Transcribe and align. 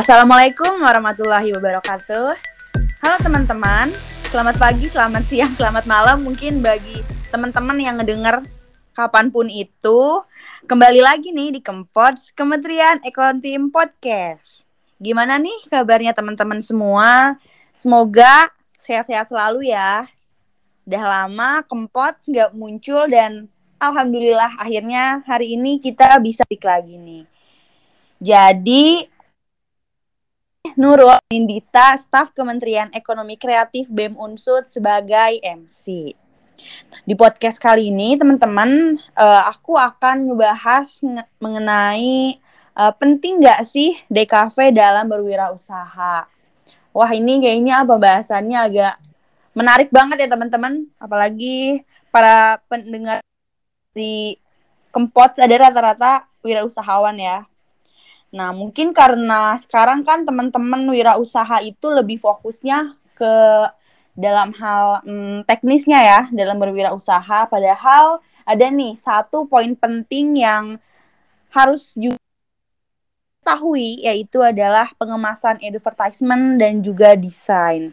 Assalamualaikum 0.00 0.80
warahmatullahi 0.80 1.52
wabarakatuh. 1.60 2.32
Halo 3.04 3.16
teman-teman, 3.20 3.92
selamat 4.32 4.56
pagi, 4.56 4.88
selamat 4.88 5.28
siang, 5.28 5.52
selamat 5.52 5.84
malam. 5.84 6.24
Mungkin 6.24 6.64
bagi 6.64 7.04
teman-teman 7.28 7.76
yang 7.76 8.00
ngedenger 8.00 8.40
kapan 8.96 9.28
pun 9.28 9.44
itu, 9.52 10.24
kembali 10.64 11.04
lagi 11.04 11.36
nih 11.36 11.52
di 11.52 11.60
Kempots 11.60 12.32
Kementerian 12.32 12.96
Ekonomi 13.04 13.68
Podcast. 13.68 14.64
Gimana 14.96 15.36
nih 15.36 15.68
kabarnya 15.68 16.16
teman-teman 16.16 16.64
semua? 16.64 17.36
Semoga 17.76 18.48
sehat-sehat 18.80 19.28
selalu 19.28 19.68
ya. 19.68 20.08
Udah 20.88 21.28
lama 21.28 21.60
Kempots 21.68 22.24
nggak 22.24 22.56
muncul 22.56 23.04
dan 23.04 23.52
alhamdulillah 23.76 24.64
akhirnya 24.64 25.20
hari 25.28 25.60
ini 25.60 25.76
kita 25.76 26.16
bisa 26.24 26.40
balik 26.48 26.64
lagi 26.64 26.96
nih. 26.96 27.28
Jadi 28.16 29.19
Nurul 30.78 31.18
Nindita, 31.34 31.98
staf 31.98 32.30
Kementerian 32.30 32.86
Ekonomi 32.94 33.34
Kreatif 33.34 33.90
BEM 33.90 34.14
Unsud 34.14 34.70
sebagai 34.70 35.42
MC. 35.42 36.14
Di 37.02 37.14
podcast 37.18 37.58
kali 37.58 37.90
ini, 37.90 38.14
teman-teman, 38.14 38.94
uh, 39.18 39.42
aku 39.50 39.74
akan 39.74 40.30
ngebahas 40.30 41.02
mengenai 41.42 42.38
uh, 42.78 42.92
penting 42.94 43.42
nggak 43.42 43.66
sih 43.66 43.98
DKV 44.06 44.70
dalam 44.70 45.10
berwirausaha. 45.10 46.30
Wah, 46.94 47.10
ini 47.10 47.42
kayaknya 47.42 47.82
pembahasannya 47.82 48.58
agak 48.60 48.94
menarik 49.58 49.90
banget 49.90 50.22
ya, 50.22 50.28
teman-teman. 50.30 50.86
Apalagi 51.02 51.82
para 52.14 52.62
pendengar 52.70 53.18
di 53.90 54.38
Kempot 54.90 55.34
ada 55.38 55.54
rata-rata 55.54 56.30
wirausahawan 56.42 57.18
ya. 57.18 57.49
Nah, 58.30 58.54
mungkin 58.54 58.94
karena 58.94 59.58
sekarang 59.58 60.06
kan 60.06 60.22
teman-teman 60.22 60.86
wirausaha 60.86 61.62
itu 61.66 61.90
lebih 61.90 62.22
fokusnya 62.22 62.94
ke 63.18 63.34
dalam 64.14 64.54
hal 64.54 65.02
hmm, 65.02 65.38
teknisnya 65.50 65.98
ya, 65.98 66.20
dalam 66.30 66.58
berwirausaha. 66.62 67.50
Padahal 67.50 68.22
ada 68.46 68.66
nih 68.70 68.94
satu 68.98 69.50
poin 69.50 69.74
penting 69.74 70.46
yang 70.46 70.78
harus 71.50 71.98
juga 71.98 72.18
ketahui 73.42 73.98
yaitu 74.06 74.38
adalah 74.44 74.94
pengemasan 74.94 75.58
advertisement 75.58 76.60
dan 76.60 76.78
juga 76.78 77.18
desain. 77.18 77.90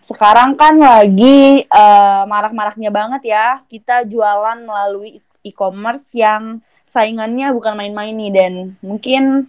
Sekarang 0.00 0.56
kan 0.56 0.76
lagi 0.80 1.68
uh, 1.68 2.24
marak-maraknya 2.24 2.88
banget 2.88 3.36
ya 3.36 3.60
kita 3.68 4.08
jualan 4.08 4.64
melalui 4.64 5.20
e-commerce 5.44 6.12
yang 6.16 6.64
saingannya 6.84 7.52
bukan 7.56 7.74
main-main 7.74 8.14
nih 8.14 8.32
dan 8.32 8.52
mungkin 8.84 9.48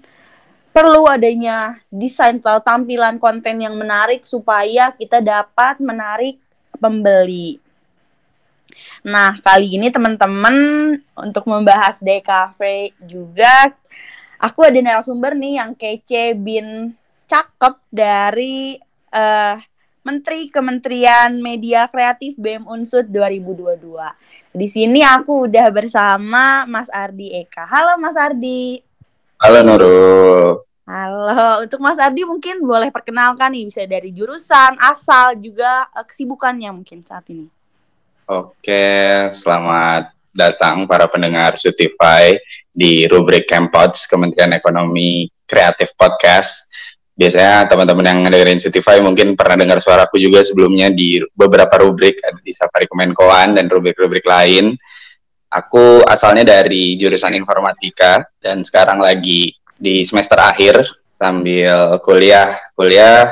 perlu 0.75 1.08
adanya 1.08 1.80
desain 1.88 2.39
atau 2.44 2.59
tampilan 2.59 3.16
konten 3.16 3.64
yang 3.64 3.80
menarik 3.80 4.27
supaya 4.27 4.92
kita 4.92 5.23
dapat 5.23 5.80
menarik 5.80 6.36
pembeli. 6.75 7.64
Nah, 9.08 9.39
kali 9.39 9.80
ini 9.80 9.88
teman-teman 9.88 10.55
untuk 11.16 11.47
membahas 11.47 12.03
DKV 12.03 12.59
juga 13.08 13.72
aku 14.36 14.67
ada 14.67 14.80
narasumber 14.83 15.33
nih 15.33 15.64
yang 15.64 15.72
kece 15.73 16.36
bin 16.36 16.92
cakep 17.25 17.75
dari 17.89 18.77
uh, 19.16 19.58
Menteri 20.06 20.53
Kementerian 20.53 21.34
Media 21.42 21.89
Kreatif 21.89 22.38
BEM 22.38 22.70
Unsud 22.70 23.09
2022. 23.09 23.89
Di 24.53 24.67
sini 24.70 25.02
aku 25.02 25.50
udah 25.50 25.66
bersama 25.73 26.61
Mas 26.70 26.86
Ardi 26.94 27.34
Eka. 27.34 27.66
Halo 27.66 27.98
Mas 27.98 28.14
Ardi. 28.14 28.86
Halo 29.42 29.66
Nurul. 29.66 30.61
Halo, 30.86 31.66
untuk 31.66 31.81
Mas 31.81 31.98
Ardi 31.98 32.22
mungkin 32.22 32.61
boleh 32.61 32.94
perkenalkan 32.94 33.50
nih 33.50 33.65
bisa 33.65 33.82
dari 33.89 34.14
jurusan, 34.14 34.77
asal 34.77 35.42
juga 35.42 35.89
eh, 35.98 36.05
kesibukannya 36.05 36.70
mungkin 36.70 37.02
saat 37.02 37.26
ini. 37.33 37.49
Oke, 38.30 39.26
selamat 39.33 40.14
datang 40.30 40.86
para 40.86 41.10
pendengar 41.10 41.58
Sutify 41.58 42.38
di 42.70 43.10
rubrik 43.10 43.49
Campods 43.49 44.05
Kementerian 44.05 44.54
Ekonomi 44.54 45.26
Kreatif 45.49 45.98
Podcast 45.98 46.70
biasanya 47.15 47.64
teman-teman 47.71 48.05
yang 48.05 48.20
dengerin 48.27 48.59
Spotify 48.59 48.99
mungkin 48.99 49.39
pernah 49.39 49.55
dengar 49.55 49.80
suaraku 49.80 50.20
juga 50.20 50.43
sebelumnya 50.43 50.92
di 50.92 51.23
beberapa 51.31 51.80
rubrik 51.80 52.20
ada 52.20 52.37
di 52.43 52.52
Safari 52.52 52.92
Kemenkoan 52.92 53.55
dan 53.55 53.71
rubrik-rubrik 53.71 54.27
lain. 54.27 54.76
Aku 55.48 56.03
asalnya 56.03 56.43
dari 56.43 56.99
jurusan 56.99 57.31
informatika 57.31 58.27
dan 58.43 58.67
sekarang 58.67 58.99
lagi 58.99 59.55
di 59.71 60.03
semester 60.03 60.36
akhir 60.36 60.83
sambil 61.15 61.95
kuliah, 62.03 62.59
kuliah 62.76 63.32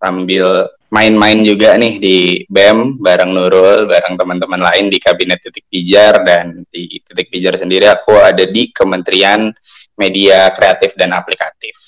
sambil 0.00 0.72
main-main 0.92 1.40
juga 1.40 1.76
nih 1.80 1.96
di 2.00 2.18
BEM 2.48 3.00
bareng 3.00 3.32
Nurul, 3.32 3.88
bareng 3.88 4.16
teman-teman 4.16 4.60
lain 4.60 4.92
di 4.92 5.00
kabinet 5.00 5.40
titik 5.40 5.68
pijar 5.68 6.20
dan 6.24 6.64
di 6.68 7.00
titik 7.00 7.32
pijar 7.32 7.56
sendiri 7.56 7.88
aku 7.88 8.16
ada 8.16 8.44
di 8.44 8.72
Kementerian 8.72 9.48
Media 9.96 10.48
Kreatif 10.52 10.92
dan 10.96 11.16
Aplikatif. 11.16 11.81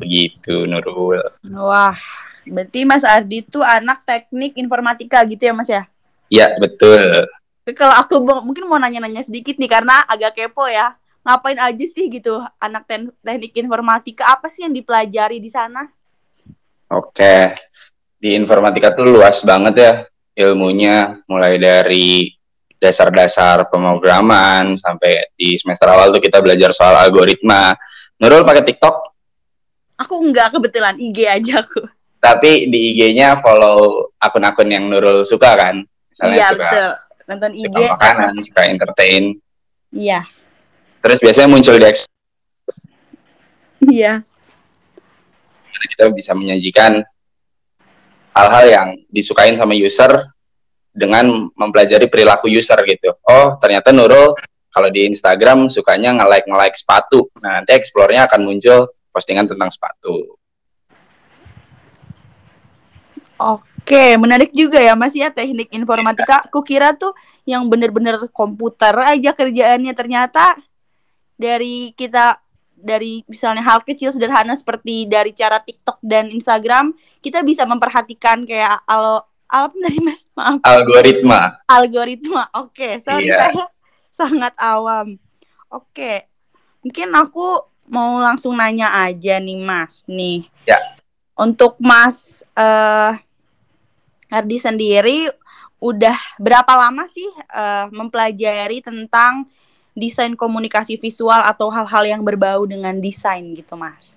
Begitu 0.00 0.64
Nurul. 0.64 1.20
Wah, 1.52 2.00
berarti 2.48 2.88
Mas 2.88 3.04
Ardi 3.04 3.44
itu 3.44 3.60
anak 3.60 4.00
teknik 4.08 4.56
informatika 4.56 5.20
gitu 5.28 5.44
ya 5.44 5.52
Mas 5.52 5.68
ya? 5.68 5.84
Iya, 6.32 6.56
betul. 6.56 7.28
Kalau 7.76 7.94
aku 7.94 8.18
mungkin 8.42 8.64
mau 8.64 8.80
nanya-nanya 8.80 9.20
sedikit 9.20 9.60
nih 9.60 9.68
karena 9.68 10.00
agak 10.08 10.40
kepo 10.40 10.64
ya. 10.66 10.96
Ngapain 11.20 11.60
aja 11.60 11.84
sih 11.84 12.08
gitu 12.08 12.40
anak 12.56 12.88
teknik 13.20 13.52
informatika? 13.60 14.32
Apa 14.32 14.48
sih 14.48 14.64
yang 14.64 14.72
dipelajari 14.72 15.36
di 15.36 15.52
sana? 15.52 15.84
Oke. 16.88 17.54
Di 18.16 18.32
informatika 18.32 18.96
tuh 18.96 19.04
luas 19.04 19.44
banget 19.44 19.74
ya 19.76 19.92
ilmunya 20.32 21.20
mulai 21.28 21.60
dari 21.60 22.32
dasar-dasar 22.80 23.68
pemrograman 23.68 24.72
sampai 24.80 25.36
di 25.36 25.60
semester 25.60 25.92
awal 25.92 26.08
tuh 26.08 26.24
kita 26.24 26.40
belajar 26.40 26.72
soal 26.72 26.96
algoritma. 26.96 27.76
Nurul 28.16 28.40
pakai 28.40 28.64
TikTok? 28.64 29.09
Aku 30.00 30.24
enggak 30.24 30.56
kebetulan 30.56 30.96
IG 30.96 31.28
aja 31.28 31.60
aku. 31.60 31.84
Tapi 32.20 32.68
di 32.68 32.92
IG-nya 32.96 33.40
follow 33.40 34.08
akun-akun 34.20 34.68
yang 34.68 34.88
Nurul 34.88 35.24
suka 35.24 35.56
kan? 35.56 35.84
iya 36.28 36.52
suka, 36.52 36.60
betul. 36.60 36.90
Nonton 37.28 37.50
IG. 37.56 37.64
Suka 37.68 37.80
makanan, 37.96 38.34
suka 38.40 38.62
entertain. 38.68 39.24
Iya. 39.92 40.20
Terus 41.00 41.18
biasanya 41.20 41.48
muncul 41.48 41.76
di 41.76 41.84
Iya. 43.88 44.24
Kita 45.80 46.12
bisa 46.12 46.36
menyajikan 46.36 47.00
hal-hal 48.36 48.64
yang 48.68 48.88
disukain 49.08 49.56
sama 49.56 49.72
user 49.72 50.28
dengan 50.92 51.48
mempelajari 51.56 52.08
perilaku 52.08 52.52
user 52.52 52.76
gitu. 52.84 53.16
Oh, 53.24 53.56
ternyata 53.56 53.92
Nurul 53.92 54.36
kalau 54.70 54.88
di 54.92 55.08
Instagram 55.08 55.72
sukanya 55.72 56.14
nge-like 56.20 56.46
nge-like 56.46 56.76
sepatu. 56.76 57.32
Nah, 57.40 57.60
nanti 57.60 57.72
explore-nya 57.74 58.28
akan 58.28 58.40
muncul 58.44 58.92
postingan 59.10 59.46
tentang 59.46 59.70
sepatu. 59.70 60.38
Oke, 63.40 64.20
menarik 64.20 64.52
juga 64.52 64.76
ya 64.76 64.92
Mas 64.92 65.16
ya 65.16 65.32
teknik 65.32 65.72
informatika. 65.72 66.44
Aku 66.46 66.60
kira 66.60 66.92
tuh 66.92 67.16
yang 67.48 67.64
bener-bener 67.66 68.20
komputer 68.30 68.92
aja 69.00 69.32
kerjaannya 69.32 69.96
ternyata 69.96 70.60
dari 71.40 71.96
kita 71.96 72.36
dari 72.80 73.24
misalnya 73.28 73.64
hal 73.64 73.84
kecil 73.84 74.12
sederhana 74.12 74.56
seperti 74.56 75.04
dari 75.08 75.36
cara 75.36 75.60
TikTok 75.60 76.00
dan 76.00 76.32
Instagram 76.32 76.96
kita 77.20 77.44
bisa 77.44 77.68
memperhatikan 77.68 78.48
kayak 78.48 78.80
al 78.88 79.24
apa 79.50 79.74
tadi 79.74 79.98
Mas? 79.98 80.24
Maaf. 80.38 80.62
Algoritma. 80.62 81.40
Algoritma. 81.66 82.42
Oke, 82.62 83.02
sorry 83.02 83.26
yeah. 83.26 83.50
saya 83.50 83.64
sangat 84.20 84.54
awam. 84.60 85.18
Oke. 85.72 86.30
Mungkin 86.86 87.12
aku 87.12 87.69
mau 87.90 88.22
langsung 88.22 88.54
nanya 88.54 88.94
aja 89.04 89.42
nih 89.42 89.58
Mas 89.58 90.06
nih. 90.06 90.46
Ya. 90.64 90.78
Untuk 91.34 91.76
Mas 91.82 92.46
uh, 92.54 93.18
Ardi 94.30 94.56
sendiri 94.62 95.26
udah 95.82 96.14
berapa 96.38 96.70
lama 96.76 97.08
sih 97.10 97.26
uh, 97.50 97.90
mempelajari 97.90 98.78
tentang 98.84 99.48
desain 99.96 100.32
komunikasi 100.38 100.96
visual 100.96 101.42
atau 101.42 101.66
hal-hal 101.68 102.06
yang 102.06 102.22
berbau 102.22 102.62
dengan 102.64 102.94
desain 103.02 103.42
gitu 103.58 103.74
Mas? 103.74 104.14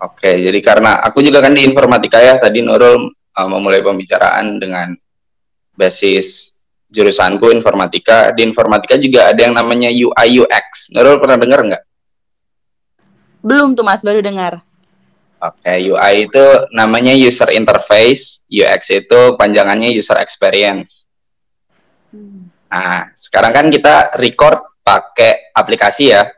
Oke, 0.00 0.32
jadi 0.32 0.58
karena 0.60 1.00
aku 1.00 1.20
juga 1.20 1.44
kan 1.44 1.52
di 1.52 1.64
informatika 1.64 2.20
ya, 2.20 2.36
tadi 2.40 2.64
Nurul 2.64 3.12
uh, 3.12 3.48
memulai 3.48 3.84
pembicaraan 3.84 4.56
dengan 4.60 4.92
basis 5.76 6.60
jurusanku 6.88 7.52
informatika. 7.52 8.32
Di 8.32 8.44
informatika 8.44 8.96
juga 8.96 9.28
ada 9.28 9.40
yang 9.40 9.54
namanya 9.56 9.88
UI 9.92 10.40
UX. 10.40 10.92
Nurul 10.96 11.20
pernah 11.20 11.36
dengar 11.36 11.60
nggak? 11.64 11.82
Belum 13.40 13.72
tuh 13.72 13.84
Mas, 13.84 14.04
baru 14.04 14.20
dengar. 14.20 14.60
Oke, 15.40 15.64
okay, 15.64 15.88
UI 15.88 16.28
itu 16.28 16.44
namanya 16.76 17.16
user 17.16 17.48
interface, 17.56 18.44
UX 18.52 18.92
itu 18.92 19.40
panjangannya 19.40 19.88
user 19.96 20.20
experience. 20.20 20.92
Hmm. 22.12 22.52
Nah, 22.68 23.08
sekarang 23.16 23.52
kan 23.56 23.66
kita 23.72 24.12
record 24.20 24.60
pakai 24.84 25.52
aplikasi 25.56 26.12
ya. 26.12 26.28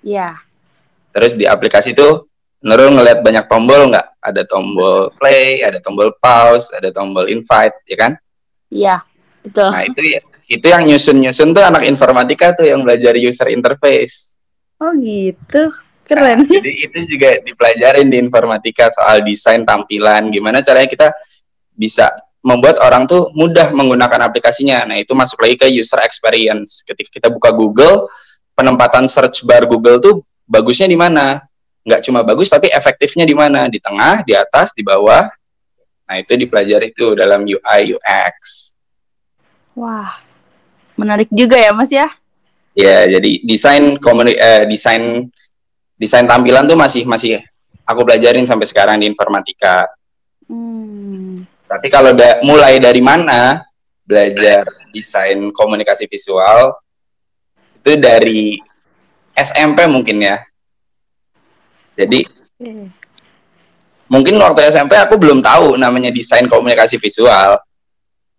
Iya. 0.00 0.32
terus 1.12 1.36
di 1.36 1.44
aplikasi 1.44 1.92
itu 1.92 2.30
Nurul 2.60 2.92
ngeliat 2.92 3.24
banyak 3.24 3.48
tombol 3.48 3.88
nggak? 3.88 4.20
Ada 4.20 4.44
tombol 4.44 5.08
play, 5.16 5.64
ada 5.64 5.80
tombol 5.80 6.12
pause, 6.20 6.76
ada 6.76 6.92
tombol 6.92 7.24
invite, 7.32 7.72
ya 7.88 7.96
kan? 7.96 8.12
Iya, 8.68 8.96
betul. 9.40 9.72
Nah 9.72 9.82
itu 9.88 10.00
ya, 10.04 10.20
itu 10.44 10.66
yang 10.68 10.84
nyusun-nyusun 10.84 11.56
tuh 11.56 11.64
anak 11.64 11.88
informatika 11.88 12.52
tuh 12.52 12.68
yang 12.68 12.84
belajar 12.84 13.16
user 13.16 13.48
interface. 13.48 14.36
Oh 14.80 14.96
gitu, 14.96 15.68
keren. 16.08 16.42
Nah, 16.42 16.48
jadi 16.48 16.72
itu 16.88 16.98
juga 17.04 17.36
dipelajarin 17.44 18.08
di 18.08 18.16
informatika 18.16 18.88
soal 18.88 19.20
desain 19.20 19.60
tampilan, 19.62 20.32
gimana 20.32 20.64
caranya 20.64 20.88
kita 20.88 21.08
bisa 21.76 22.08
membuat 22.40 22.80
orang 22.80 23.04
tuh 23.04 23.28
mudah 23.36 23.68
menggunakan 23.76 24.24
aplikasinya. 24.24 24.88
Nah 24.88 24.96
itu 24.96 25.12
masuk 25.12 25.44
lagi 25.44 25.60
ke 25.60 25.68
user 25.68 26.00
experience. 26.00 26.80
Ketika 26.88 27.20
kita 27.20 27.28
buka 27.28 27.52
Google, 27.52 28.08
penempatan 28.56 29.04
search 29.04 29.44
bar 29.44 29.68
Google 29.68 30.00
tuh 30.00 30.24
bagusnya 30.48 30.88
di 30.88 30.96
mana? 30.96 31.44
nggak 31.80 32.00
cuma 32.04 32.20
bagus 32.20 32.52
tapi 32.52 32.68
efektifnya 32.68 33.24
di 33.24 33.32
mana 33.32 33.64
di 33.72 33.80
tengah 33.80 34.20
di 34.20 34.36
atas 34.36 34.76
di 34.76 34.84
bawah 34.84 35.24
nah 36.04 36.16
itu 36.20 36.36
dipelajari 36.36 36.92
itu 36.92 37.16
dalam 37.16 37.40
UI 37.48 37.96
UX 37.96 38.70
wah 39.72 40.20
menarik 41.00 41.32
juga 41.32 41.56
ya 41.56 41.72
mas 41.72 41.88
ya 41.88 42.12
ya 42.80 43.06
jadi 43.18 43.30
desain 43.44 44.00
komuni 44.00 44.32
eh, 44.34 44.64
desain 44.64 45.28
desain 46.00 46.24
tampilan 46.24 46.64
tuh 46.64 46.78
masih 46.80 47.04
masih 47.04 47.40
aku 47.84 48.00
pelajarin 48.02 48.48
sampai 48.48 48.66
sekarang 48.66 48.96
di 49.00 49.06
informatika 49.06 49.84
hmm. 50.48 51.44
tapi 51.68 51.86
kalau 51.92 52.16
da 52.16 52.40
mulai 52.40 52.80
dari 52.80 53.04
mana 53.04 53.60
belajar 54.02 54.64
desain 54.90 55.38
komunikasi 55.52 56.08
visual 56.08 56.74
itu 57.80 57.92
dari 58.00 58.56
SMP 59.36 59.84
mungkin 59.86 60.24
ya 60.24 60.36
jadi 62.00 62.24
mungkin 64.10 64.34
waktu 64.42 64.66
SMP 64.72 64.98
aku 64.98 65.14
belum 65.14 65.38
tahu 65.38 65.78
namanya 65.78 66.10
desain 66.10 66.50
komunikasi 66.50 66.98
visual. 66.98 67.62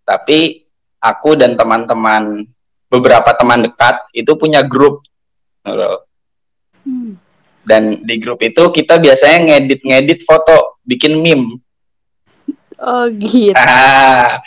Tapi 0.04 0.68
aku 1.00 1.38
dan 1.38 1.56
teman-teman 1.56 2.44
beberapa 2.92 3.32
teman 3.32 3.64
dekat 3.64 3.96
itu 4.12 4.36
punya 4.36 4.60
grup. 4.60 5.00
Hmm. 5.64 7.16
Dan 7.64 8.04
di 8.04 8.20
grup 8.20 8.44
itu 8.44 8.68
kita 8.68 9.00
biasanya 9.00 9.56
ngedit-ngedit 9.56 10.20
foto, 10.26 10.76
bikin 10.84 11.16
meme. 11.16 11.56
Oh 12.82 13.06
gitu. 13.06 13.54
Ah, 13.54 14.42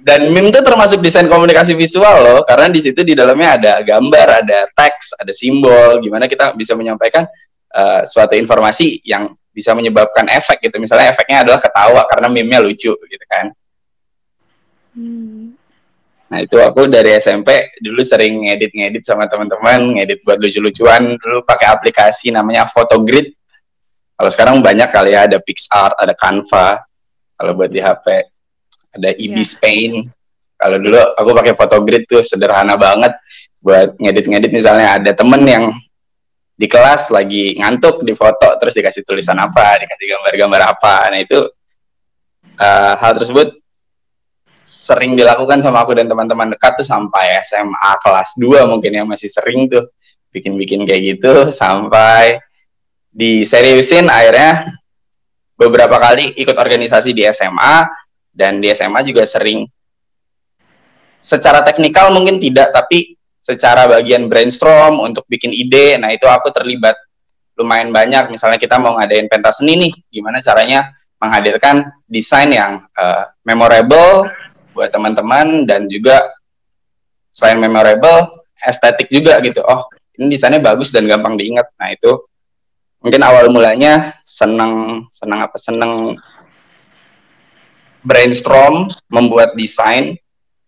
dan 0.00 0.32
meme 0.32 0.48
itu 0.48 0.58
termasuk 0.64 1.04
desain 1.04 1.28
komunikasi 1.28 1.76
visual 1.76 2.16
loh, 2.24 2.40
karena 2.48 2.72
di 2.72 2.80
situ 2.80 3.04
di 3.04 3.12
dalamnya 3.12 3.60
ada 3.60 3.72
gambar, 3.84 4.42
ada 4.42 4.64
teks, 4.72 5.20
ada 5.20 5.30
simbol, 5.36 6.00
gimana 6.00 6.24
kita 6.24 6.56
bisa 6.56 6.72
menyampaikan 6.72 7.28
uh, 7.76 8.00
suatu 8.08 8.32
informasi 8.40 9.04
yang 9.04 9.36
bisa 9.52 9.76
menyebabkan 9.76 10.24
efek 10.32 10.64
gitu. 10.64 10.80
Misalnya 10.80 11.12
efeknya 11.12 11.44
adalah 11.44 11.60
ketawa 11.60 12.00
karena 12.08 12.28
meme-nya 12.32 12.64
lucu 12.64 12.96
gitu 12.96 13.24
kan. 13.28 13.52
Hmm. 14.96 15.55
Nah 16.26 16.42
itu 16.42 16.58
aku 16.58 16.90
dari 16.90 17.14
SMP 17.14 17.78
dulu 17.78 18.02
sering 18.02 18.50
ngedit-ngedit 18.50 19.06
sama 19.06 19.30
teman-teman, 19.30 20.00
ngedit 20.00 20.26
buat 20.26 20.42
lucu-lucuan. 20.42 21.14
Dulu 21.14 21.46
pakai 21.46 21.70
aplikasi 21.70 22.34
namanya 22.34 22.66
Photogrid. 22.66 23.30
Kalau 24.16 24.30
sekarang 24.32 24.56
banyak 24.58 24.88
kali 24.90 25.14
ya, 25.14 25.28
ada 25.28 25.38
PixArt, 25.38 25.94
ada 25.94 26.16
Canva. 26.16 26.82
Kalau 27.36 27.52
buat 27.52 27.70
di 27.70 27.78
HP, 27.78 28.06
ada 28.96 29.08
EB 29.12 29.36
yeah. 29.38 29.46
Spain. 29.46 29.92
Kalau 30.56 30.80
dulu 30.80 30.98
aku 30.98 31.30
pakai 31.36 31.52
Photogrid 31.54 32.08
tuh 32.08 32.24
sederhana 32.24 32.74
banget 32.74 33.12
buat 33.60 33.94
ngedit-ngedit 33.98 34.50
misalnya 34.54 34.98
ada 34.98 35.10
temen 35.12 35.42
yang 35.44 35.64
di 36.56 36.64
kelas 36.64 37.12
lagi 37.12 37.58
ngantuk 37.60 38.00
di 38.00 38.16
foto 38.16 38.56
terus 38.56 38.72
dikasih 38.72 39.04
tulisan 39.04 39.36
apa 39.36 39.76
dikasih 39.76 40.06
gambar-gambar 40.08 40.62
apa 40.72 40.94
nah 41.12 41.20
itu 41.20 41.38
uh, 42.56 42.94
hal 42.96 43.12
tersebut 43.20 43.60
sering 44.76 45.16
dilakukan 45.16 45.64
sama 45.64 45.82
aku 45.82 45.96
dan 45.96 46.04
teman-teman 46.04 46.52
dekat 46.52 46.76
tuh 46.76 46.86
sampai 46.86 47.40
SMA 47.40 47.90
kelas 48.04 48.36
2 48.36 48.68
mungkin 48.68 48.92
yang 48.92 49.06
masih 49.08 49.32
sering 49.32 49.72
tuh 49.72 49.88
bikin-bikin 50.28 50.84
kayak 50.84 51.16
gitu 51.16 51.48
sampai 51.48 52.36
di 53.08 53.48
seriusin 53.48 54.04
akhirnya 54.12 54.76
beberapa 55.56 55.96
kali 55.96 56.36
ikut 56.36 56.52
organisasi 56.52 57.16
di 57.16 57.24
SMA 57.32 57.88
dan 58.36 58.60
di 58.60 58.68
SMA 58.76 59.00
juga 59.00 59.24
sering. 59.24 59.64
Secara 61.16 61.64
teknikal 61.64 62.12
mungkin 62.12 62.36
tidak 62.36 62.76
tapi 62.76 63.16
secara 63.40 63.88
bagian 63.88 64.28
brainstorm 64.28 65.00
untuk 65.00 65.24
bikin 65.26 65.56
ide 65.56 65.96
nah 65.96 66.12
itu 66.12 66.28
aku 66.28 66.52
terlibat 66.52 66.94
lumayan 67.56 67.88
banyak. 67.88 68.28
Misalnya 68.28 68.60
kita 68.60 68.76
mau 68.76 69.00
ngadain 69.00 69.32
pentas 69.32 69.64
seni 69.64 69.80
nih 69.80 69.92
gimana 70.12 70.44
caranya 70.44 70.92
menghadirkan 71.16 71.88
desain 72.04 72.52
yang 72.52 72.84
uh, 72.92 73.24
memorable 73.48 74.28
buat 74.76 74.92
teman-teman 74.92 75.64
dan 75.64 75.88
juga 75.88 76.20
selain 77.32 77.56
memorable 77.56 78.44
estetik 78.60 79.08
juga 79.08 79.40
gitu. 79.40 79.64
Oh 79.64 79.88
ini 80.20 80.36
desainnya 80.36 80.60
bagus 80.60 80.92
dan 80.92 81.08
gampang 81.08 81.40
diingat. 81.40 81.72
Nah 81.80 81.88
itu 81.92 82.28
mungkin 83.00 83.20
awal 83.24 83.48
mulanya 83.48 84.12
senang 84.28 85.04
senang 85.08 85.40
apa? 85.48 85.56
Senang 85.56 86.20
brainstorm 88.04 88.92
membuat 89.08 89.56
desain. 89.56 90.20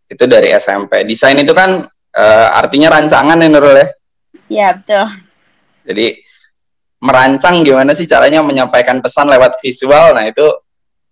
Itu 0.08 0.24
dari 0.24 0.56
SMP 0.56 1.04
desain 1.04 1.36
itu 1.36 1.52
kan 1.52 1.84
uh, 2.16 2.48
artinya 2.56 2.96
rancangan 2.96 3.36
ya 3.36 3.48
Nurul 3.52 3.76
ya? 3.76 3.88
Iya 4.48 4.68
betul. 4.80 5.04
Jadi 5.84 6.06
merancang 6.98 7.62
gimana 7.62 7.92
sih 7.94 8.08
caranya 8.10 8.42
menyampaikan 8.42 8.98
pesan 8.98 9.30
lewat 9.30 9.62
visual, 9.62 10.18
nah 10.18 10.26
itu 10.26 10.42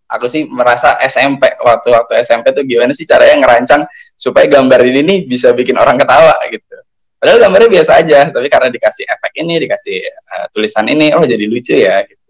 aku 0.06 0.26
sih 0.31 0.47
merasa 0.47 0.97
SMP 1.03 1.50
waktu 1.58 1.88
waktu 1.91 2.12
SMP 2.23 2.55
tuh 2.55 2.62
gimana 2.62 2.94
sih 2.94 3.05
caranya 3.06 3.43
ngerancang 3.43 3.82
supaya 4.14 4.47
gambar 4.47 4.81
ini 4.87 5.00
nih 5.03 5.19
bisa 5.26 5.50
bikin 5.50 5.75
orang 5.76 5.99
ketawa 5.99 6.35
gitu. 6.47 6.76
Padahal 7.17 7.38
gambarnya 7.43 7.70
biasa 7.81 7.93
aja, 8.05 8.20
tapi 8.29 8.47
karena 8.47 8.69
dikasih 8.69 9.05
efek 9.08 9.32
ini, 9.41 9.55
dikasih 9.56 9.99
uh, 10.05 10.47
tulisan 10.53 10.85
ini, 10.87 11.17
oh 11.17 11.25
jadi 11.25 11.44
lucu 11.49 11.75
ya 11.75 12.05
gitu. 12.05 12.23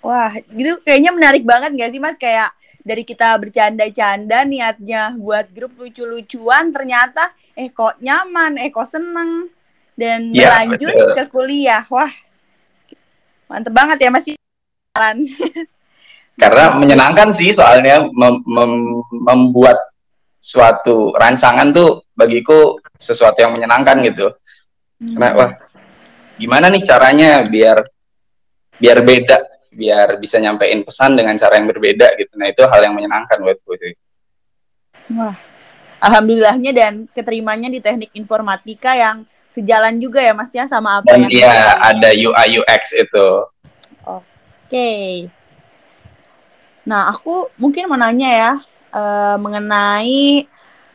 Wah, 0.00 0.32
gitu 0.32 0.80
kayaknya 0.82 1.12
menarik 1.12 1.44
banget 1.44 1.76
gak 1.76 1.90
sih 1.92 2.00
Mas 2.00 2.16
kayak 2.16 2.48
dari 2.80 3.04
kita 3.04 3.36
bercanda-canda 3.36 4.48
niatnya 4.48 5.12
buat 5.20 5.52
grup 5.52 5.76
lucu-lucuan 5.76 6.72
ternyata 6.72 7.36
eh 7.52 7.68
kok 7.68 8.00
nyaman, 8.00 8.56
eh 8.56 8.72
kok 8.72 8.88
seneng 8.88 9.52
dan 9.98 10.32
ya, 10.32 10.48
berlanjut 10.48 10.94
betul. 10.94 11.12
ke 11.12 11.24
kuliah. 11.28 11.84
Wah, 11.92 12.10
mantep 13.50 13.74
banget 13.76 13.98
ya 14.02 14.10
masih 14.10 14.34
jalan. 14.96 15.16
Karena 16.38 16.78
menyenangkan 16.78 17.34
sih 17.34 17.50
soalnya 17.50 17.98
mem 18.14 18.34
mem 18.46 18.72
membuat 19.10 19.74
suatu 20.38 21.10
rancangan 21.18 21.74
tuh 21.74 22.06
bagiku 22.14 22.78
sesuatu 22.94 23.42
yang 23.42 23.58
menyenangkan 23.58 23.98
gitu. 24.06 24.30
Hmm. 25.02 25.18
Karena 25.18 25.28
wah, 25.34 25.50
gimana 26.38 26.70
nih 26.70 26.82
caranya 26.86 27.42
biar 27.42 27.82
biar 28.78 28.98
beda, 29.02 29.38
biar 29.74 30.14
bisa 30.22 30.38
nyampein 30.38 30.86
pesan 30.86 31.18
dengan 31.18 31.34
cara 31.34 31.58
yang 31.58 31.66
berbeda 31.66 32.06
gitu. 32.14 32.38
Nah 32.38 32.46
itu 32.46 32.62
hal 32.62 32.86
yang 32.86 32.94
menyenangkan 32.94 33.42
buatku 33.42 33.74
sih. 33.74 33.92
Wah, 35.18 35.34
alhamdulillahnya 35.98 36.70
dan 36.70 37.10
keterimanya 37.10 37.66
di 37.66 37.82
teknik 37.82 38.14
informatika 38.14 38.94
yang 38.94 39.26
sejalan 39.50 39.98
juga 39.98 40.22
ya 40.22 40.38
Mas 40.38 40.54
ya 40.54 40.70
sama 40.70 41.02
apa 41.02 41.10
dan 41.10 41.26
yang 41.26 41.34
iya 41.34 41.74
ada 41.82 42.14
UI 42.14 42.62
UX 42.62 42.94
itu. 42.94 43.28
Oke. 44.06 44.22
Okay. 44.70 45.10
Nah, 46.88 47.12
aku 47.12 47.52
mungkin 47.60 47.84
mau 47.84 48.00
nanya 48.00 48.30
ya 48.32 48.52
uh, 48.96 49.36
mengenai 49.36 50.48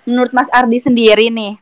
menurut 0.10 0.34
Mas 0.34 0.50
Ardi 0.50 0.82
sendiri 0.82 1.30
nih. 1.30 1.54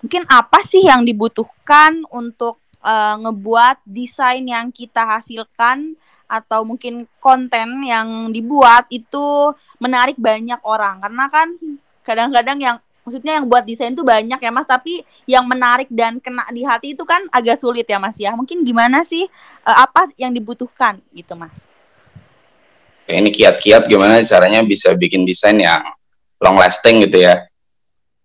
Mungkin 0.00 0.24
apa 0.24 0.64
sih 0.64 0.88
yang 0.88 1.04
dibutuhkan 1.04 2.00
untuk 2.08 2.64
uh, 2.80 3.20
ngebuat 3.20 3.84
desain 3.84 4.40
yang 4.40 4.72
kita 4.72 5.04
hasilkan 5.04 6.00
atau 6.24 6.64
mungkin 6.64 7.04
konten 7.20 7.84
yang 7.84 8.32
dibuat 8.32 8.88
itu 8.88 9.52
menarik 9.76 10.16
banyak 10.16 10.56
orang 10.64 11.04
karena 11.04 11.24
kan 11.28 11.48
kadang-kadang 12.00 12.58
yang 12.58 12.76
maksudnya 13.04 13.36
yang 13.36 13.44
buat 13.44 13.68
desain 13.68 13.92
tuh 13.92 14.08
banyak 14.08 14.40
ya 14.40 14.50
mas 14.50 14.64
tapi 14.64 15.04
yang 15.28 15.44
menarik 15.44 15.86
dan 15.92 16.16
kena 16.24 16.48
di 16.48 16.64
hati 16.64 16.96
itu 16.96 17.04
kan 17.04 17.20
agak 17.28 17.60
sulit 17.60 17.84
ya 17.84 18.00
mas 18.00 18.16
ya 18.16 18.32
mungkin 18.32 18.64
gimana 18.64 19.04
sih 19.04 19.28
uh, 19.68 19.84
apa 19.84 20.08
yang 20.16 20.32
dibutuhkan 20.32 20.96
gitu 21.12 21.36
mas 21.36 21.73
ini 23.08 23.28
kiat-kiat 23.28 23.84
gimana 23.84 24.24
caranya 24.24 24.64
bisa 24.64 24.96
bikin 24.96 25.28
desain 25.28 25.60
yang 25.60 25.84
long 26.40 26.56
lasting 26.56 27.04
gitu 27.04 27.20
ya? 27.20 27.44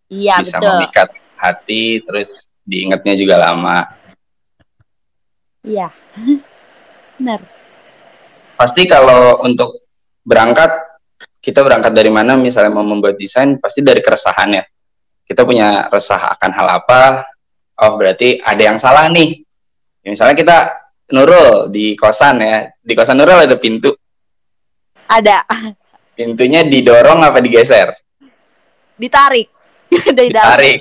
Iya 0.08 0.40
bisa 0.40 0.58
betul. 0.58 0.72
memikat 0.80 1.10
hati 1.36 1.84
terus 2.04 2.48
diingatnya 2.64 3.14
juga 3.20 3.36
lama. 3.40 3.86
Iya. 5.64 5.92
Benar. 7.20 7.44
Pasti 8.56 8.88
kalau 8.88 9.44
untuk 9.44 9.84
berangkat 10.24 10.72
kita 11.40 11.64
berangkat 11.64 11.92
dari 11.96 12.12
mana? 12.12 12.36
Misalnya 12.36 12.76
mau 12.76 12.84
membuat 12.84 13.16
desain 13.16 13.60
pasti 13.60 13.80
dari 13.80 14.04
keresahan 14.04 14.50
ya. 14.56 14.64
Kita 15.24 15.44
punya 15.48 15.88
resah 15.92 16.36
akan 16.36 16.52
hal 16.56 16.68
apa? 16.68 17.02
Oh 17.80 17.96
berarti 17.96 18.40
ada 18.44 18.60
yang 18.60 18.76
salah 18.80 19.08
nih. 19.08 19.44
Ya, 20.04 20.08
misalnya 20.12 20.36
kita 20.36 20.58
Nurul 21.10 21.74
di 21.74 21.98
kosan 21.98 22.38
ya, 22.38 22.70
di 22.78 22.94
kosan 22.94 23.18
Nurul 23.18 23.50
ada 23.50 23.58
pintu. 23.58 23.89
Ada. 25.10 25.42
Pintunya 26.14 26.62
didorong 26.62 27.26
apa 27.26 27.42
digeser? 27.42 27.90
Ditarik. 28.94 29.50
Dari 30.18 30.30
dalam. 30.30 30.46
Ditarik. 30.54 30.80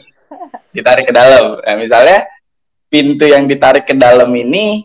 Ditarik 0.68 1.04
ke 1.08 1.14
dalam. 1.16 1.44
Nah, 1.64 1.76
misalnya 1.80 2.28
pintu 2.92 3.24
yang 3.24 3.48
ditarik 3.48 3.88
ke 3.88 3.96
dalam 3.96 4.28
ini 4.32 4.84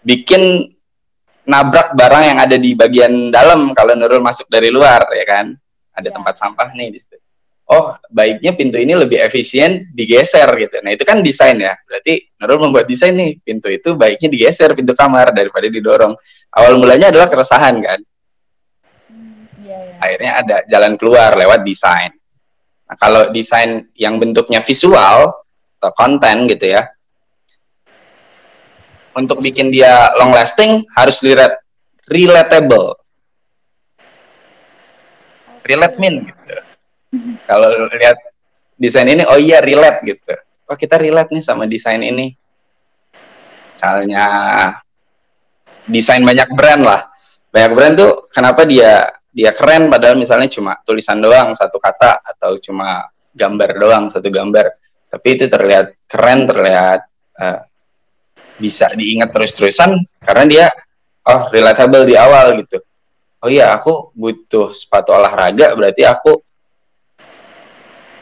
bikin 0.00 0.72
nabrak 1.44 1.94
barang 1.94 2.24
yang 2.34 2.38
ada 2.38 2.56
di 2.56 2.72
bagian 2.74 3.30
dalam 3.30 3.74
kalau 3.74 3.94
Nurul 3.94 4.22
masuk 4.22 4.46
dari 4.46 4.70
luar 4.70 5.02
ya 5.10 5.24
kan 5.26 5.46
ada 5.92 6.08
Ya. 6.08 6.14
tempat 6.14 6.34
sampah 6.38 6.70
nih 6.74 6.90
di 6.90 6.98
situ 6.98 7.16
oh 7.70 7.94
baiknya 8.10 8.52
pintu 8.56 8.80
ini 8.80 8.98
lebih 8.98 9.22
efisien 9.22 9.86
digeser 9.94 10.48
gitu. 10.58 10.82
Nah 10.82 10.90
itu 10.90 11.04
kan 11.06 11.22
desain 11.22 11.54
ya. 11.56 11.76
Berarti 11.86 12.26
Nurul 12.42 12.58
membuat 12.68 12.86
desain 12.90 13.14
nih 13.14 13.38
pintu 13.38 13.70
itu 13.70 13.94
baiknya 13.94 14.28
digeser 14.32 14.74
pintu 14.74 14.96
kamar 14.96 15.30
daripada 15.30 15.66
didorong. 15.70 16.16
Awal 16.52 16.76
mulanya 16.80 17.14
adalah 17.14 17.30
keresahan 17.30 17.76
kan? 17.80 18.00
Iya, 19.62 19.78
iya. 19.78 19.96
akhirnya 20.02 20.32
ada 20.42 20.56
jalan 20.66 20.92
keluar 20.98 21.30
lewat 21.38 21.62
desain. 21.62 22.10
Nah 22.90 22.96
kalau 22.98 23.30
desain 23.30 23.88
yang 23.94 24.18
bentuknya 24.18 24.58
visual 24.58 25.32
atau 25.78 25.90
konten 25.94 26.46
gitu 26.50 26.66
ya 26.78 26.86
untuk 29.12 29.42
bikin 29.44 29.68
dia 29.68 30.12
long 30.18 30.32
lasting 30.32 30.82
harus 30.96 31.20
relate 31.22 31.56
relatable. 32.08 32.96
Relate 35.62 35.96
min 36.02 36.26
gitu 36.26 36.71
kalau 37.44 37.68
lihat 37.92 38.16
desain 38.76 39.06
ini 39.06 39.22
oh 39.28 39.38
iya 39.38 39.60
relate 39.60 40.00
gitu. 40.02 40.32
Oh 40.68 40.76
kita 40.76 40.96
relate 40.96 41.30
nih 41.30 41.44
sama 41.44 41.68
desain 41.68 42.00
ini. 42.00 42.32
Misalnya 43.76 44.26
desain 45.86 46.22
banyak 46.22 46.48
brand 46.54 46.82
lah. 46.82 47.00
Banyak 47.52 47.72
brand 47.76 47.94
tuh 47.98 48.12
kenapa 48.32 48.64
dia 48.64 49.04
dia 49.28 49.52
keren? 49.52 49.92
Padahal 49.92 50.16
misalnya 50.16 50.48
cuma 50.48 50.78
tulisan 50.82 51.20
doang 51.20 51.52
satu 51.52 51.76
kata 51.76 52.24
atau 52.24 52.56
cuma 52.56 53.04
gambar 53.36 53.70
doang 53.76 54.04
satu 54.08 54.32
gambar. 54.32 54.72
Tapi 55.12 55.28
itu 55.36 55.44
terlihat 55.50 56.08
keren 56.08 56.48
terlihat 56.48 57.00
eh, 57.36 57.60
bisa 58.56 58.88
diingat 58.92 59.34
terus-terusan 59.34 59.98
karena 60.22 60.44
dia 60.48 60.66
oh 61.28 61.52
relatable 61.52 62.08
di 62.08 62.14
awal 62.16 62.56
gitu. 62.64 62.80
Oh 63.42 63.50
iya 63.50 63.74
aku 63.74 64.14
butuh 64.14 64.70
sepatu 64.70 65.10
olahraga 65.12 65.74
berarti 65.74 66.06
aku 66.06 66.38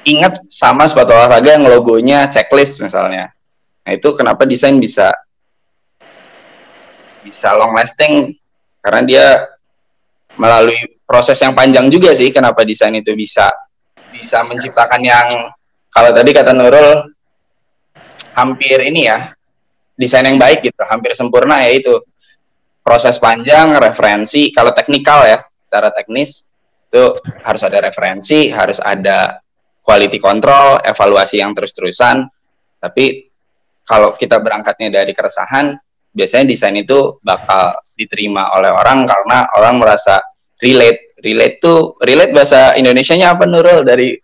ingat 0.04 0.44
sama 0.48 0.88
sepatu 0.88 1.12
olahraga 1.12 1.56
yang 1.56 1.64
logonya 1.68 2.28
checklist 2.30 2.80
misalnya. 2.80 3.32
Nah 3.84 3.92
itu 3.92 4.08
kenapa 4.16 4.48
desain 4.48 4.76
bisa 4.80 5.12
bisa 7.20 7.52
long 7.52 7.76
lasting? 7.76 8.32
Karena 8.80 9.00
dia 9.04 9.26
melalui 10.40 11.00
proses 11.04 11.36
yang 11.42 11.52
panjang 11.52 11.90
juga 11.92 12.14
sih 12.16 12.32
kenapa 12.32 12.64
desain 12.64 12.94
itu 12.96 13.12
bisa 13.12 13.50
bisa 14.08 14.40
menciptakan 14.46 15.02
yang 15.04 15.26
kalau 15.90 16.10
tadi 16.14 16.30
kata 16.32 16.54
Nurul 16.54 17.12
hampir 18.32 18.78
ini 18.86 19.10
ya 19.10 19.20
desain 19.98 20.24
yang 20.24 20.40
baik 20.40 20.64
gitu 20.64 20.80
hampir 20.86 21.12
sempurna 21.12 21.60
ya 21.66 21.72
itu. 21.76 21.94
Proses 22.80 23.20
panjang 23.20 23.76
referensi 23.76 24.48
kalau 24.50 24.72
teknikal 24.72 25.28
ya 25.28 25.44
secara 25.68 25.92
teknis 25.92 26.48
itu 26.90 27.04
harus 27.44 27.62
ada 27.62 27.78
referensi 27.86 28.50
harus 28.50 28.80
ada 28.80 29.38
quality 29.80 30.18
control 30.20 30.80
evaluasi 30.84 31.40
yang 31.40 31.52
terus-terusan 31.56 32.28
tapi 32.80 33.28
kalau 33.84 34.14
kita 34.14 34.38
berangkatnya 34.38 35.02
dari 35.02 35.10
keresahan 35.10 35.74
biasanya 36.10 36.46
desain 36.46 36.76
itu 36.78 37.18
bakal 37.22 37.74
diterima 37.94 38.54
oleh 38.56 38.70
orang 38.70 39.06
karena 39.06 39.46
orang 39.58 39.78
merasa 39.78 40.18
relate 40.58 41.14
relate 41.20 41.56
tuh 41.60 41.94
relate 42.02 42.32
bahasa 42.32 42.74
Indonesianya 42.74 43.36
apa 43.36 43.44
Nurul 43.46 43.84
dari 43.84 44.16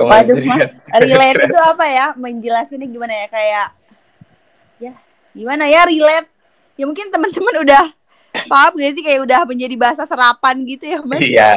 Waduh 0.00 0.32
Kementerian 0.32 0.64
mas, 0.64 0.72
relate 1.04 1.40
itu 1.44 1.58
apa 1.60 1.84
ya? 1.84 2.06
Menjelasinnya 2.16 2.88
gimana 2.88 3.12
ya? 3.12 3.26
Kayak, 3.28 3.68
ya 4.80 4.92
gimana 5.36 5.64
ya 5.68 5.84
relate? 5.84 6.28
Ya 6.80 6.84
mungkin 6.88 7.12
teman-teman 7.12 7.54
udah 7.68 7.84
paham 8.48 8.72
gak 8.80 8.92
sih? 8.96 9.04
Kayak 9.04 9.28
udah 9.28 9.40
menjadi 9.44 9.74
bahasa 9.76 10.08
serapan 10.08 10.56
gitu 10.64 10.88
ya 10.88 10.98
mas? 11.04 11.20
Iya. 11.20 11.48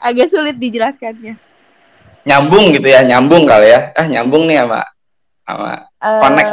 Agak 0.00 0.32
sulit 0.32 0.56
dijelaskannya. 0.56 1.36
Nyambung 2.28 2.76
gitu 2.76 2.84
ya 2.84 3.00
nyambung 3.00 3.48
kali 3.48 3.72
ya. 3.72 3.80
Ah 3.96 4.04
nyambung 4.04 4.44
nih 4.44 4.60
sama 4.60 4.80
sama 5.48 5.72
Eh, 5.98 6.20
Connect. 6.22 6.52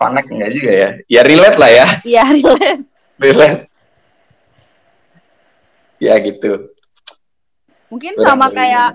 connect 0.00 0.28
enggak 0.34 0.50
juga 0.56 0.72
ya? 0.72 0.88
Ya 1.06 1.20
relate 1.22 1.58
lah 1.60 1.70
ya. 1.70 1.86
Iya 2.02 2.24
relate. 2.40 2.82
relate. 3.20 3.58
Ya 6.00 6.14
gitu. 6.18 6.72
Mungkin 7.90 8.14
Kurang 8.16 8.26
sama 8.26 8.46
lebih 8.50 8.58
kayak, 8.62 8.88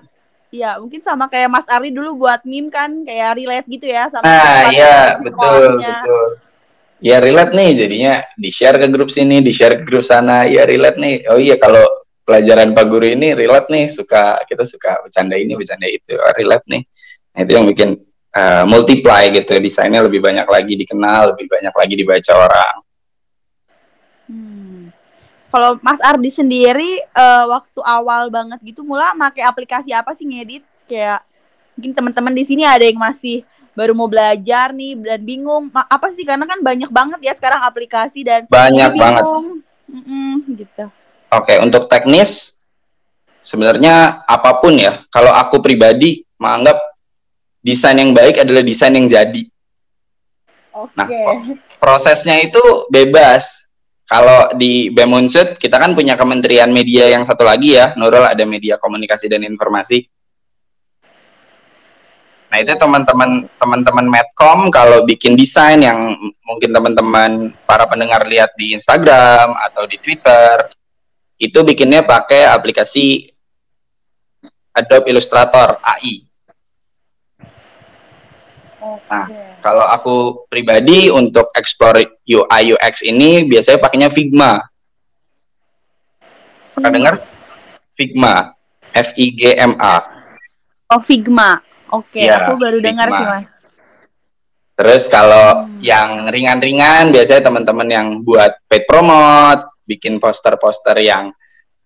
ya 0.53 0.69
mungkin 0.79 1.01
sama 1.03 1.25
kayak 1.27 1.49
Mas 1.51 1.67
Ari 1.67 1.89
dulu 1.91 2.23
buat 2.27 2.43
meme 2.47 2.69
kan, 2.71 2.91
kayak 3.03 3.39
relate 3.39 3.67
gitu 3.67 3.87
ya 3.89 4.05
sama 4.07 4.27
ah 4.27 4.69
iya 4.69 5.17
betul 5.19 5.81
betul. 5.81 6.25
Ya 7.03 7.17
relate 7.19 7.51
nih 7.51 7.69
jadinya 7.83 8.13
di 8.39 8.47
share 8.47 8.79
ke 8.79 8.87
grup 8.87 9.11
sini 9.11 9.43
di 9.43 9.51
share 9.51 9.79
ke 9.79 9.83
grup 9.83 10.03
sana. 10.07 10.47
Ya 10.47 10.63
relate 10.63 10.95
nih. 10.99 11.27
Oh 11.27 11.39
iya 11.39 11.59
kalau 11.59 11.83
pelajaran 12.23 12.71
Pak 12.71 12.85
Guru 12.87 13.07
ini 13.07 13.35
relate 13.35 13.67
nih 13.69 13.85
suka 13.91 14.43
kita 14.47 14.63
suka 14.63 15.03
bercanda 15.03 15.35
ini 15.35 15.53
bercanda 15.55 15.87
itu 15.87 16.15
oh, 16.15 16.33
relate 16.35 16.65
nih 16.67 16.81
nah, 17.35 17.39
itu 17.43 17.51
yang 17.51 17.65
bikin 17.67 17.89
eh, 18.33 18.63
multiply 18.63 19.27
gitu 19.29 19.59
desainnya 19.59 20.01
lebih 20.03 20.23
banyak 20.23 20.47
lagi 20.47 20.73
dikenal 20.79 21.35
lebih 21.35 21.47
banyak 21.51 21.73
lagi 21.75 21.93
dibaca 21.99 22.33
orang 22.35 22.75
Hmm. 24.27 24.89
Kalau 25.53 25.77
Mas 25.85 26.01
Ardi 26.01 26.31
sendiri 26.33 26.97
eh, 26.97 27.45
waktu 27.45 27.79
awal 27.83 28.31
banget 28.33 28.59
gitu 28.63 28.81
mula 28.81 29.13
pakai 29.13 29.43
aplikasi 29.45 29.93
apa 29.93 30.15
sih 30.17 30.25
ngedit? 30.25 30.63
Kayak 30.89 31.21
mungkin 31.77 31.91
teman-teman 31.93 32.33
di 32.33 32.43
sini 32.47 32.63
ada 32.65 32.81
yang 32.81 32.97
masih 32.97 33.45
baru 33.73 33.97
mau 33.97 34.05
belajar 34.05 34.69
nih 34.69 34.93
dan 35.01 35.21
bingung 35.25 35.73
apa 35.73 36.13
sih 36.13 36.21
karena 36.21 36.45
kan 36.45 36.61
banyak 36.61 36.89
banget 36.93 37.19
ya 37.25 37.33
sekarang 37.33 37.61
aplikasi 37.65 38.21
dan 38.21 38.45
banyak 38.45 38.93
jadi 38.93 39.01
banget 39.01 39.23
bingung. 39.25 39.45
Mm-mm, 39.89 40.33
gitu. 40.57 40.85
Oke, 41.33 41.57
untuk 41.57 41.89
teknis 41.89 42.53
sebenarnya 43.41 44.21
apa 44.23 44.61
pun 44.61 44.77
ya. 44.77 45.01
Kalau 45.09 45.33
aku 45.33 45.59
pribadi 45.59 46.21
menganggap 46.37 46.77
desain 47.63 47.97
yang 47.97 48.13
baik 48.13 48.43
adalah 48.43 48.61
desain 48.61 48.93
yang 48.93 49.09
jadi. 49.09 49.43
Oke. 50.73 50.93
Nah, 50.97 51.07
Prosesnya 51.83 52.39
itu 52.39 52.87
bebas. 52.87 53.67
Kalau 54.03 54.51
di 54.55 54.87
BEM 54.91 55.25
Unsud, 55.25 55.59
kita 55.59 55.79
kan 55.79 55.95
punya 55.95 56.13
kementerian 56.13 56.69
media 56.69 57.11
yang 57.11 57.23
satu 57.23 57.43
lagi 57.47 57.75
ya, 57.75 57.95
Nurul 57.97 58.23
ada 58.23 58.43
media 58.45 58.75
komunikasi 58.77 59.31
dan 59.31 59.41
informasi. 59.47 60.05
Nah, 62.53 62.61
itu 62.61 62.77
teman-teman 62.77 63.49
teman-teman 63.57 64.05
Medcom 64.05 64.69
kalau 64.69 65.01
bikin 65.07 65.33
desain 65.33 65.81
yang 65.81 66.13
mungkin 66.45 66.69
teman-teman 66.69 67.49
para 67.65 67.89
pendengar 67.89 68.29
lihat 68.29 68.53
di 68.53 68.77
Instagram 68.77 69.57
atau 69.71 69.89
di 69.89 69.97
Twitter, 69.97 70.69
itu 71.43 71.59
bikinnya 71.59 72.07
pakai 72.07 72.47
aplikasi 72.47 73.27
Adobe 74.71 75.11
Illustrator 75.11 75.77
AI. 75.83 76.23
Nah, 79.11 79.27
Kalau 79.63 79.87
aku 79.87 80.15
pribadi 80.51 81.07
untuk 81.07 81.47
explore 81.55 82.03
UI 82.27 82.75
UX 82.75 82.99
ini 83.03 83.47
biasanya 83.47 83.79
pakainya 83.79 84.11
Figma. 84.11 84.59
Pernah 86.75 86.89
Hmm. 86.89 86.97
dengar? 86.99 87.13
Figma. 87.95 88.33
F 88.91 89.15
I 89.15 89.25
G 89.31 89.55
M 89.55 89.79
A. 89.79 90.03
Oh 90.91 90.99
Figma. 90.99 91.63
Oke, 91.89 92.27
Iya, 92.27 92.43
aku 92.43 92.59
baru 92.59 92.77
dengar 92.83 93.07
sih 93.15 93.23
mas. 93.23 93.45
Terus 94.75 95.07
kalau 95.07 95.63
Hmm. 95.63 95.79
yang 95.79 96.27
ringan-ringan 96.27 97.13
biasanya 97.13 97.45
teman-teman 97.47 97.87
yang 97.87 98.07
buat 98.19 98.51
paid 98.67 98.83
promote, 98.83 99.63
bikin 99.83 100.17
poster-poster 100.17 100.97
yang 100.99 101.31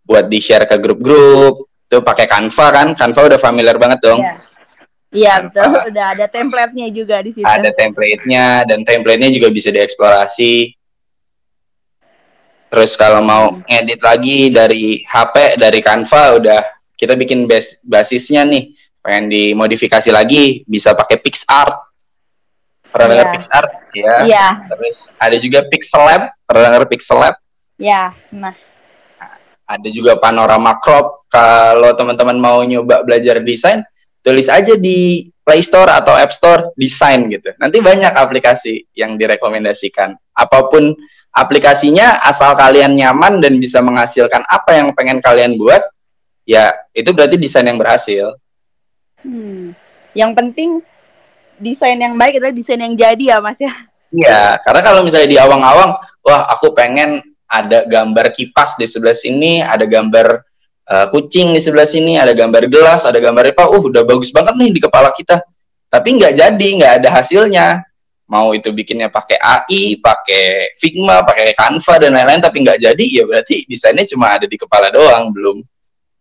buat 0.01 0.25
di-share 0.25 0.63
ke 0.63 0.77
grup-grup, 0.77 1.65
itu 1.83 1.97
pakai 1.99 2.25
Canva 2.25 2.67
kan? 2.71 2.87
Canva 2.93 3.21
udah 3.27 3.39
familiar 3.39 3.75
banget 3.75 3.99
dong. 4.01 4.21
Iya. 4.23 4.35
Iya 5.07 5.33
betul, 5.39 5.63
Tanpa- 5.63 5.83
udah 5.87 6.05
ada 6.13 6.25
template-nya 6.27 6.87
juga 6.91 7.23
di 7.23 7.31
situ. 7.31 7.47
ada 7.47 7.71
template-nya 7.71 8.67
dan 8.67 8.83
template-nya 8.83 9.31
juga 9.31 9.47
bisa 9.47 9.71
dieksplorasi. 9.71 10.75
Terus 12.67 12.99
kalau 12.99 13.23
mau 13.23 13.55
ngedit 13.63 14.03
lagi 14.03 14.51
dari 14.51 14.99
HP, 15.01 15.55
dari 15.55 15.79
Canva 15.79 16.35
udah 16.35 16.61
kita 16.99 17.15
bikin 17.15 17.47
bas 17.47 17.79
basisnya 17.87 18.43
nih. 18.43 18.75
Pengen 18.99 19.31
dimodifikasi 19.31 20.11
lagi 20.11 20.67
bisa 20.67 20.91
pakai 20.91 21.23
PixArt. 21.23 21.71
Pernah 22.91 23.07
Iya. 23.07 23.11
dengar 23.15 23.27
PixArt? 23.31 23.69
Ya. 23.95 24.15
Iya, 24.27 24.47
Terus 24.67 24.97
ada 25.15 25.35
juga 25.39 25.59
Pixelab. 25.63 26.21
Pernah 26.43 26.61
dengar 26.67 26.83
Pixelab? 26.87 27.35
Ya. 27.77 28.13
Nah, 28.33 28.53
Ada 29.67 29.89
juga 29.91 30.15
panorama 30.15 30.79
crop. 30.79 31.27
Kalau 31.27 31.91
teman-teman 31.91 32.39
mau 32.39 32.63
nyoba 32.63 33.03
belajar 33.03 33.43
desain, 33.43 33.83
tulis 34.23 34.47
aja 34.47 34.79
di 34.79 35.27
Play 35.43 35.59
Store 35.63 35.91
atau 35.91 36.15
App 36.15 36.31
Store 36.31 36.71
desain 36.75 37.27
gitu. 37.27 37.51
Nanti 37.59 37.83
banyak 37.83 38.11
aplikasi 38.15 38.87
yang 38.95 39.19
direkomendasikan. 39.19 40.15
Apa 40.35 40.71
pun 40.71 40.95
aplikasinya 41.35 42.23
asal 42.23 42.55
kalian 42.55 42.95
nyaman 42.95 43.43
dan 43.43 43.59
bisa 43.59 43.83
menghasilkan 43.83 44.43
apa 44.47 44.75
yang 44.75 44.91
pengen 44.95 45.19
kalian 45.19 45.59
buat, 45.59 45.83
ya 46.47 46.71
itu 46.95 47.11
berarti 47.11 47.35
desain 47.35 47.67
yang 47.67 47.79
berhasil. 47.79 48.39
Hmm. 49.23 49.75
Yang 50.15 50.31
penting 50.35 50.69
desain 51.59 51.99
yang 51.99 52.15
baik 52.15 52.39
adalah 52.39 52.55
desain 52.55 52.79
yang 52.79 52.95
jadi 52.95 53.35
ya 53.35 53.37
Mas 53.43 53.59
ya. 53.59 53.73
Iya, 54.07 54.55
karena 54.63 54.81
kalau 54.83 55.03
misalnya 55.03 55.27
di 55.27 55.39
awang-awang, 55.39 55.91
wah 56.23 56.41
aku 56.47 56.71
pengen 56.71 57.19
ada 57.47 57.87
gambar 57.87 58.35
kipas 58.35 58.75
di 58.75 58.85
sebelah 58.85 59.15
sini, 59.15 59.63
ada 59.63 59.87
gambar 59.87 60.43
uh, 60.87 61.07
kucing 61.09 61.55
di 61.55 61.61
sebelah 61.63 61.87
sini, 61.87 62.19
ada 62.19 62.35
gambar 62.35 62.67
gelas, 62.67 63.07
ada 63.07 63.17
gambar 63.17 63.55
apa, 63.55 63.71
uh 63.71 63.83
udah 63.83 64.03
bagus 64.03 64.35
banget 64.35 64.53
nih 64.59 64.69
di 64.75 64.81
kepala 64.83 65.09
kita. 65.15 65.39
Tapi 65.87 66.19
nggak 66.19 66.33
jadi, 66.35 66.67
nggak 66.83 66.93
ada 67.03 67.09
hasilnya. 67.15 67.67
Mau 68.27 68.51
itu 68.51 68.75
bikinnya 68.75 69.07
pakai 69.07 69.39
AI, 69.39 70.03
pakai 70.03 70.75
Figma, 70.75 71.23
pakai 71.23 71.55
Canva 71.55 71.95
dan 71.95 72.11
lain-lain, 72.11 72.43
tapi 72.43 72.59
nggak 72.59 72.79
jadi, 72.83 73.05
ya 73.07 73.23
berarti 73.23 73.63
desainnya 73.63 74.03
cuma 74.03 74.35
ada 74.35 74.43
di 74.43 74.59
kepala 74.59 74.91
doang, 74.91 75.31
belum 75.31 75.63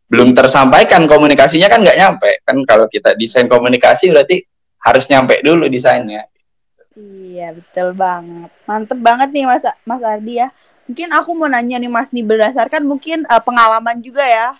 belum 0.07 0.39
tersampaikan 0.39 1.03
komunikasinya 1.11 1.67
kan 1.67 1.83
nggak 1.83 1.99
nyampe 1.99 2.31
kan 2.47 2.57
kalau 2.63 2.87
kita 2.87 3.19
desain 3.19 3.51
komunikasi 3.51 4.15
berarti 4.15 4.39
harus 4.87 5.05
nyampe 5.11 5.43
dulu 5.43 5.67
desainnya. 5.67 6.31
Iya 6.95 7.53
betul 7.53 7.93
banget, 7.93 8.49
mantep 8.65 8.99
banget 9.03 9.29
nih 9.35 9.45
mas 9.45 9.67
Mas 9.83 10.03
Ardi 10.07 10.41
ya. 10.41 10.49
Mungkin 10.87 11.11
aku 11.11 11.31
mau 11.35 11.51
nanya 11.51 11.83
nih 11.83 11.91
Mas 11.91 12.15
nih 12.15 12.23
berdasarkan 12.23 12.87
mungkin 12.87 13.27
uh, 13.27 13.43
pengalaman 13.43 13.99
juga 13.99 14.23
ya. 14.23 14.55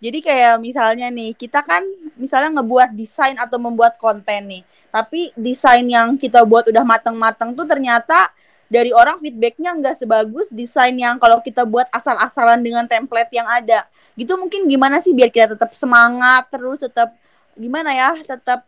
Jadi 0.00 0.24
kayak 0.24 0.60
misalnya 0.60 1.12
nih, 1.12 1.36
kita 1.36 1.60
kan 1.60 1.84
misalnya 2.16 2.60
ngebuat 2.60 2.96
desain 2.96 3.36
atau 3.36 3.60
membuat 3.60 4.00
konten 4.00 4.48
nih. 4.48 4.62
Tapi 4.88 5.32
desain 5.36 5.84
yang 5.84 6.16
kita 6.16 6.44
buat 6.44 6.68
udah 6.68 6.84
mateng-mateng 6.84 7.52
tuh 7.52 7.68
ternyata 7.68 8.32
dari 8.70 8.94
orang 8.94 9.18
feedbacknya 9.20 9.76
nggak 9.76 10.00
sebagus 10.00 10.46
desain 10.48 10.94
yang 10.94 11.20
kalau 11.20 11.42
kita 11.44 11.66
buat 11.68 11.90
asal-asalan 11.92 12.64
dengan 12.64 12.88
template 12.88 13.32
yang 13.32 13.48
ada. 13.48 13.84
Gitu 14.16 14.32
mungkin 14.40 14.68
gimana 14.68 15.00
sih 15.04 15.12
biar 15.12 15.28
kita 15.28 15.58
tetap 15.58 15.72
semangat 15.76 16.48
terus 16.48 16.80
tetap 16.80 17.12
gimana 17.58 17.92
ya 17.92 18.16
tetap 18.24 18.64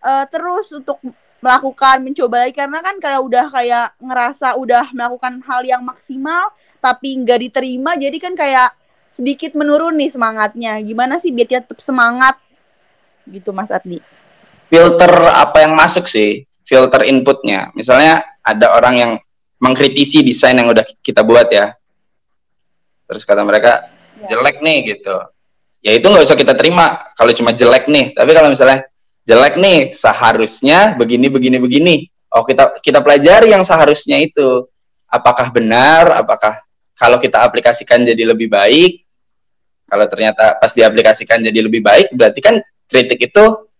uh, 0.00 0.24
terus 0.30 0.72
untuk 0.72 0.96
melakukan 1.40 2.04
mencoba 2.04 2.46
lagi. 2.46 2.54
Karena 2.56 2.78
kan 2.80 2.96
kayak 3.00 3.20
udah 3.20 3.46
kayak 3.50 3.86
ngerasa 4.00 4.56
udah 4.60 4.92
melakukan 4.92 5.40
hal 5.44 5.60
yang 5.66 5.82
maksimal 5.84 6.52
tapi 6.80 7.12
nggak 7.20 7.44
diterima 7.44 7.92
jadi 7.92 8.16
kan 8.16 8.32
kayak 8.32 8.72
sedikit 9.12 9.52
menurun 9.58 9.96
nih 9.96 10.12
semangatnya. 10.12 10.80
Gimana 10.80 11.20
sih 11.20 11.28
biar 11.34 11.48
tetap 11.64 11.80
semangat? 11.82 12.40
Gitu 13.28 13.52
Mas 13.52 13.68
Ardi 13.68 14.00
filter 14.70 15.12
apa 15.34 15.66
yang 15.66 15.74
masuk 15.74 16.06
sih? 16.06 16.46
Filter 16.62 17.02
inputnya. 17.10 17.74
Misalnya 17.74 18.22
ada 18.46 18.70
orang 18.78 18.94
yang 18.94 19.12
mengkritisi 19.58 20.22
desain 20.22 20.54
yang 20.54 20.70
udah 20.70 20.86
kita 21.02 21.26
buat 21.26 21.50
ya. 21.50 21.74
Terus 23.10 23.26
kata 23.26 23.42
mereka 23.42 23.90
ya. 24.22 24.38
jelek 24.38 24.62
nih 24.62 24.94
gitu. 24.94 25.18
Ya 25.82 25.98
itu 25.98 26.06
nggak 26.06 26.22
usah 26.22 26.38
kita 26.38 26.54
terima 26.54 27.02
kalau 27.18 27.34
cuma 27.34 27.50
jelek 27.50 27.90
nih. 27.90 28.14
Tapi 28.14 28.30
kalau 28.30 28.48
misalnya 28.54 28.86
jelek 29.30 29.54
nih 29.62 29.78
seharusnya 29.94 30.98
begini 30.98 31.30
begini 31.30 31.62
begini. 31.62 31.96
Oh 32.34 32.42
kita 32.42 32.82
kita 32.82 32.98
pelajari 32.98 33.54
yang 33.54 33.62
seharusnya 33.62 34.18
itu. 34.18 34.66
Apakah 35.06 35.54
benar? 35.54 36.18
Apakah 36.18 36.58
kalau 36.98 37.22
kita 37.22 37.38
aplikasikan 37.38 38.02
jadi 38.02 38.26
lebih 38.26 38.50
baik? 38.50 39.06
Kalau 39.86 40.06
ternyata 40.10 40.58
pas 40.58 40.74
diaplikasikan 40.74 41.38
jadi 41.42 41.62
lebih 41.62 41.82
baik 41.82 42.10
berarti 42.10 42.42
kan 42.42 42.58
kritik 42.90 43.22
itu 43.22 43.70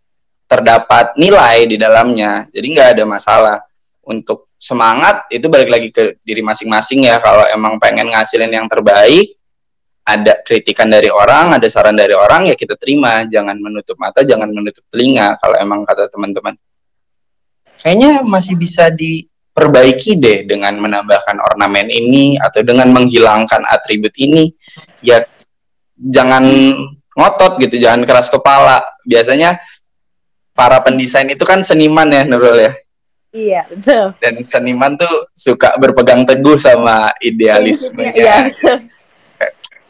terdapat 0.47 1.19
nilai 1.19 1.67
di 1.67 1.75
dalamnya. 1.75 2.47
Jadi 2.55 2.67
nggak 2.71 2.89
ada 2.95 3.05
masalah. 3.07 3.59
Untuk 4.07 4.51
semangat 4.55 5.31
itu 5.31 5.47
balik 5.47 5.71
lagi 5.71 5.89
ke 5.91 6.19
diri 6.23 6.43
masing-masing 6.47 7.11
ya. 7.11 7.19
Kalau 7.19 7.47
emang 7.51 7.79
pengen 7.83 8.11
ngasilin 8.11 8.51
yang 8.51 8.67
terbaik 8.71 9.40
ada 10.11 10.43
kritikan 10.43 10.91
dari 10.91 11.07
orang, 11.07 11.55
ada 11.55 11.67
saran 11.71 11.95
dari 11.95 12.11
orang, 12.11 12.51
ya 12.51 12.59
kita 12.59 12.75
terima. 12.75 13.23
Jangan 13.27 13.55
menutup 13.63 13.95
mata, 14.03 14.27
jangan 14.27 14.51
menutup 14.51 14.83
telinga. 14.91 15.39
Kalau 15.39 15.57
emang 15.63 15.87
kata 15.87 16.11
teman-teman, 16.11 16.59
kayaknya 17.79 18.27
masih 18.27 18.59
bisa 18.59 18.91
diperbaiki 18.91 20.19
deh 20.19 20.43
dengan 20.51 20.75
menambahkan 20.83 21.39
ornamen 21.39 21.87
ini 21.87 22.35
atau 22.43 22.67
dengan 22.67 22.91
menghilangkan 22.91 23.63
atribut 23.71 24.13
ini. 24.19 24.51
Ya 24.99 25.23
jangan 25.95 26.45
ngotot 27.15 27.63
gitu, 27.63 27.79
jangan 27.79 28.03
keras 28.03 28.27
kepala. 28.27 28.83
Biasanya 29.07 29.63
para 30.51 30.83
pendesain 30.83 31.31
itu 31.31 31.47
kan 31.47 31.63
seniman 31.63 32.11
ya, 32.11 32.27
Nurul 32.27 32.59
ya. 32.59 32.73
Iya, 33.31 33.63
betul. 33.71 34.11
Dan 34.19 34.43
seniman 34.43 34.99
tuh 34.99 35.31
suka 35.39 35.79
berpegang 35.79 36.27
teguh 36.27 36.59
sama 36.59 37.15
idealisme. 37.23 38.11
Iya, 38.11 38.51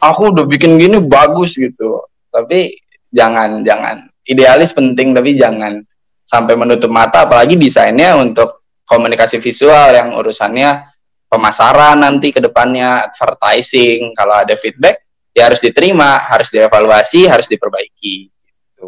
aku 0.01 0.33
udah 0.33 0.45
bikin 0.49 0.81
gini 0.81 0.97
bagus 0.97 1.53
gitu. 1.55 2.09
Tapi 2.33 2.73
jangan 3.13 3.61
jangan. 3.61 4.09
Idealis 4.25 4.73
penting 4.73 5.13
tapi 5.13 5.37
jangan 5.37 5.77
sampai 6.25 6.57
menutup 6.57 6.89
mata 6.89 7.29
apalagi 7.29 7.59
desainnya 7.59 8.17
untuk 8.17 8.65
komunikasi 8.87 9.37
visual 9.37 9.93
yang 9.93 10.17
urusannya 10.17 10.89
pemasaran 11.29 12.01
nanti 12.01 12.33
ke 12.33 12.41
depannya 12.41 13.07
advertising. 13.07 14.11
Kalau 14.17 14.41
ada 14.41 14.57
feedback 14.57 15.05
ya 15.31 15.47
harus 15.47 15.63
diterima 15.63 16.19
harus 16.19 16.51
dievaluasi 16.51 17.29
harus 17.29 17.47
diperbaiki. 17.47 18.27
Gitu. 18.27 18.87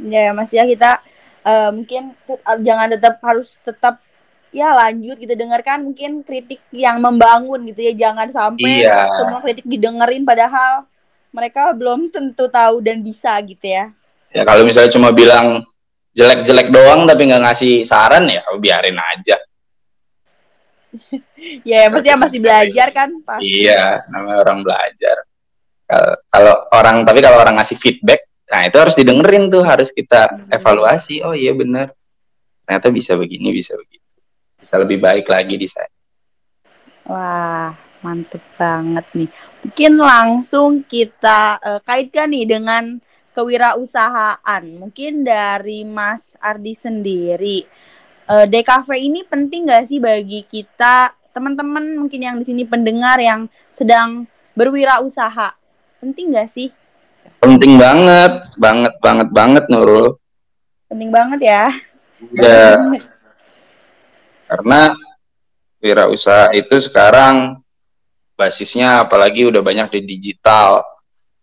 ya 0.00 0.32
mas. 0.32 0.48
Ya 0.54 0.64
kita 0.64 1.02
uh, 1.44 1.70
mungkin 1.74 2.14
jangan 2.64 2.88
tetap 2.94 3.20
harus 3.20 3.58
tetap 3.60 4.00
ya 4.50 4.74
lanjut 4.74 5.16
gitu 5.18 5.34
dengarkan 5.38 5.86
mungkin 5.86 6.26
kritik 6.26 6.58
yang 6.74 6.98
membangun 6.98 7.62
gitu 7.70 7.86
ya 7.86 7.94
jangan 7.94 8.28
sampai 8.30 8.82
iya. 8.82 9.06
semua 9.14 9.38
kritik 9.38 9.66
didengerin 9.66 10.26
padahal 10.26 10.86
mereka 11.30 11.70
belum 11.70 12.10
tentu 12.10 12.50
tahu 12.50 12.82
dan 12.82 13.02
bisa 13.02 13.38
gitu 13.46 13.62
ya 13.62 13.94
ya 14.34 14.42
kalau 14.42 14.66
misalnya 14.66 14.90
cuma 14.90 15.14
bilang 15.14 15.62
jelek-jelek 16.14 16.74
doang 16.74 17.06
tapi 17.06 17.30
nggak 17.30 17.42
ngasih 17.46 17.86
saran 17.86 18.26
ya 18.26 18.42
biarin 18.58 18.98
aja 18.98 19.38
ya, 21.62 21.86
ya 21.86 21.88
maksudnya 21.88 22.18
masih 22.18 22.38
belajar 22.42 22.88
kan 22.90 23.10
pasti. 23.22 23.46
iya 23.46 24.02
namanya 24.10 24.42
orang 24.42 24.58
belajar 24.66 25.16
kalau 26.30 26.54
orang 26.70 27.02
tapi 27.02 27.18
kalau 27.18 27.38
orang 27.42 27.58
ngasih 27.58 27.78
feedback 27.78 28.26
nah 28.50 28.66
itu 28.66 28.76
harus 28.78 28.94
didengerin 28.98 29.46
tuh 29.46 29.62
harus 29.62 29.94
kita 29.94 30.26
hmm. 30.26 30.58
evaluasi 30.58 31.22
oh 31.22 31.34
iya 31.34 31.54
benar 31.54 31.94
ternyata 32.66 32.90
bisa 32.90 33.14
begini 33.14 33.54
bisa 33.54 33.78
begini 33.78 33.99
bisa 34.60 34.74
lebih 34.76 35.00
baik 35.00 35.26
lagi 35.26 35.56
di 35.56 35.66
saya. 35.66 35.88
Wah, 37.08 37.74
mantep 38.04 38.44
banget 38.54 39.06
nih. 39.16 39.28
Mungkin 39.64 39.92
langsung 39.98 40.70
kita 40.84 41.58
uh, 41.58 41.80
kaitkan 41.82 42.30
nih 42.30 42.46
dengan 42.46 43.00
kewirausahaan. 43.34 44.62
Mungkin 44.78 45.24
dari 45.24 45.82
Mas 45.82 46.36
Ardi 46.38 46.76
sendiri. 46.76 47.64
Uh, 48.30 48.44
eh, 48.44 48.46
DKV 48.46 48.88
ini 48.94 49.26
penting 49.26 49.66
gak 49.66 49.90
sih 49.90 49.98
bagi 49.98 50.46
kita, 50.46 51.10
teman-teman 51.34 51.98
mungkin 51.98 52.20
yang 52.22 52.36
di 52.38 52.46
sini 52.46 52.62
pendengar 52.62 53.18
yang 53.18 53.50
sedang 53.74 54.30
berwirausaha? 54.54 55.58
Penting 55.98 56.38
gak 56.38 56.46
sih? 56.46 56.70
Penting 57.42 57.74
banget, 57.74 58.54
banget, 58.54 58.94
banget, 59.02 59.28
banget 59.34 59.64
Nurul. 59.66 60.14
Penting 60.86 61.10
banget 61.10 61.40
ya. 61.42 61.64
Ya. 62.38 62.78
Karena 64.50 64.90
wirausaha 65.78 66.50
itu 66.58 66.74
sekarang 66.82 67.62
basisnya 68.34 69.06
apalagi 69.06 69.46
udah 69.46 69.62
banyak 69.62 70.02
di 70.02 70.18
digital. 70.18 70.82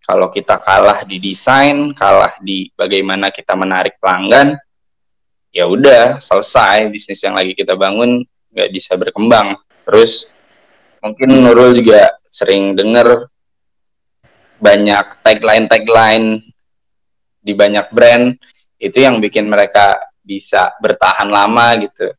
Kalau 0.04 0.28
kita 0.28 0.60
kalah 0.60 1.08
di 1.08 1.16
desain, 1.20 1.96
kalah 1.96 2.36
di 2.44 2.68
bagaimana 2.76 3.32
kita 3.32 3.56
menarik 3.56 3.96
pelanggan, 4.00 4.60
ya 5.56 5.68
udah 5.68 6.20
selesai 6.20 6.92
bisnis 6.92 7.24
yang 7.24 7.36
lagi 7.36 7.56
kita 7.56 7.80
bangun 7.80 8.28
nggak 8.52 8.72
bisa 8.76 9.00
berkembang. 9.00 9.56
Terus 9.88 10.28
mungkin 11.00 11.32
Nurul 11.44 11.80
juga 11.80 12.12
sering 12.28 12.76
dengar 12.76 13.32
banyak 14.60 15.24
tagline-tagline 15.24 16.44
di 17.40 17.54
banyak 17.56 17.88
brand 17.94 18.36
itu 18.84 19.00
yang 19.00 19.24
bikin 19.24 19.48
mereka 19.48 19.96
bisa 20.26 20.76
bertahan 20.84 21.30
lama 21.32 21.78
gitu 21.80 22.17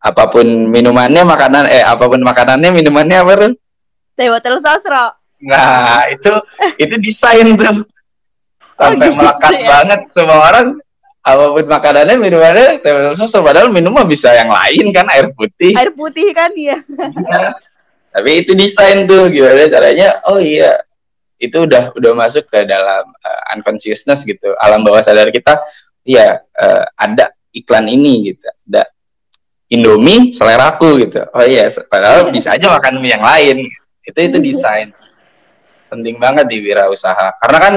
apa 0.00 0.32
pun 0.32 0.46
minumannya 0.72 1.22
makanan 1.28 1.68
eh 1.68 1.84
apa 1.84 2.08
pun 2.08 2.20
makanannya 2.24 2.72
minumannya 2.72 3.20
apa 3.20 3.32
tuh 3.36 3.52
teh 4.16 4.28
botol 4.32 4.56
sosro 4.60 5.16
nah 5.44 6.04
itu 6.08 6.32
itu 6.84 6.94
desain 7.00 7.48
tuh. 7.56 7.84
Oh, 8.80 8.88
sampai 8.88 9.08
oh, 9.08 9.12
gitu, 9.12 9.20
melekat 9.20 9.52
ya? 9.60 9.68
banget 9.68 10.00
semua 10.16 10.38
orang. 10.48 10.68
Apa 11.20 11.44
pun 11.52 11.64
makanannya 11.68 12.16
minumannya 12.16 12.66
teh 12.80 12.92
botol 12.92 13.16
sosro 13.16 13.44
padahal 13.44 13.68
minum 13.68 13.92
mah 13.92 14.08
bisa 14.08 14.32
yang 14.32 14.48
lain 14.48 14.88
kan 14.92 15.04
air 15.12 15.28
putih. 15.32 15.76
Air 15.76 15.92
putih 15.92 16.32
kan 16.32 16.48
ya, 16.56 16.80
ya. 16.80 17.52
tapi 18.08 18.44
itu 18.44 18.56
desain 18.56 19.04
tuh 19.04 19.28
gimana 19.28 19.68
caranya? 19.68 20.20
Oh 20.28 20.40
iya. 20.40 20.80
Itu 21.40 21.64
udah 21.64 21.96
udah 21.96 22.12
masuk 22.16 22.48
ke 22.48 22.68
dalam 22.68 23.04
uh, 23.04 23.42
unconsciousness 23.56 24.24
gitu. 24.28 24.52
Alam 24.60 24.84
bawah 24.84 25.00
sadar 25.00 25.28
kita 25.32 25.60
iya 26.04 26.40
uh, 26.40 26.84
ada 26.96 27.32
iklan 27.52 27.86
ini 27.90 28.32
gitu 28.32 28.46
ada 28.70 28.86
Indomie 29.70 30.34
selera 30.34 30.74
aku 30.74 30.98
gitu 30.98 31.22
oh 31.30 31.46
iya 31.46 31.70
padahal 31.86 32.34
bisa 32.34 32.58
aja 32.58 32.66
makan 32.74 32.98
mie 32.98 33.14
yang 33.14 33.22
lain 33.22 33.56
itu 34.02 34.18
itu 34.18 34.36
desain 34.42 34.90
penting 35.86 36.18
banget 36.18 36.46
di 36.50 36.58
wirausaha 36.58 37.38
karena 37.38 37.58
kan 37.58 37.74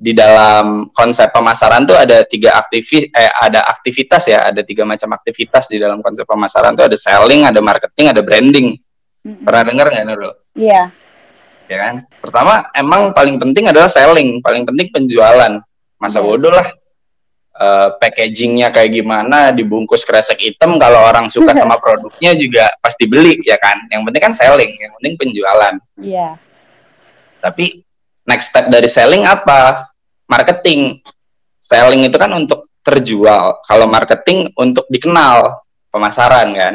di 0.00 0.16
dalam 0.16 0.88
konsep 0.96 1.28
pemasaran 1.28 1.84
tuh 1.84 1.92
ada 1.92 2.24
tiga 2.24 2.56
aktivis 2.56 3.12
eh 3.12 3.28
ada 3.28 3.68
aktivitas 3.68 4.32
ya 4.32 4.48
ada 4.48 4.64
tiga 4.64 4.88
macam 4.88 5.12
aktivitas 5.12 5.68
di 5.68 5.76
dalam 5.76 6.00
konsep 6.00 6.24
pemasaran 6.24 6.72
tuh 6.72 6.88
ada 6.88 6.96
selling 6.96 7.44
ada 7.44 7.60
marketing 7.60 8.08
ada 8.08 8.24
branding 8.24 8.80
pernah 9.20 9.62
dengar 9.68 9.86
nggak 9.92 10.04
Nurul? 10.08 10.32
Iya. 10.56 10.72
Yeah. 10.72 10.86
Ya 11.70 11.76
kan. 11.86 11.94
Pertama 12.18 12.66
emang 12.74 13.12
paling 13.12 13.36
penting 13.36 13.68
adalah 13.68 13.86
selling 13.92 14.40
paling 14.40 14.64
penting 14.64 14.88
penjualan 14.90 15.60
masa 16.00 16.18
yeah. 16.18 16.24
bodoh 16.24 16.52
lah 16.52 16.66
uh, 17.60 17.94
packagingnya 18.00 18.72
kayak 18.72 18.96
gimana 18.96 19.52
dibungkus 19.52 20.02
kresek 20.08 20.40
hitam 20.40 20.80
kalau 20.80 21.04
orang 21.04 21.28
suka 21.28 21.52
sama 21.52 21.76
produknya 21.76 22.32
juga 22.34 22.66
pasti 22.80 23.04
beli 23.04 23.36
ya 23.44 23.60
kan 23.60 23.76
yang 23.92 24.02
penting 24.08 24.22
kan 24.24 24.34
selling 24.34 24.72
yang 24.80 24.92
penting 24.98 25.14
penjualan. 25.20 25.74
Iya. 26.00 26.16
Yeah. 26.16 26.32
Tapi 27.40 27.84
next 28.24 28.50
step 28.50 28.72
dari 28.72 28.88
selling 28.88 29.28
apa? 29.28 29.90
marketing. 30.30 31.02
Selling 31.58 32.06
itu 32.06 32.14
kan 32.14 32.30
untuk 32.30 32.70
terjual. 32.86 33.58
Kalau 33.66 33.90
marketing 33.90 34.54
untuk 34.54 34.86
dikenal 34.86 35.58
pemasaran 35.90 36.48
kan. 36.54 36.74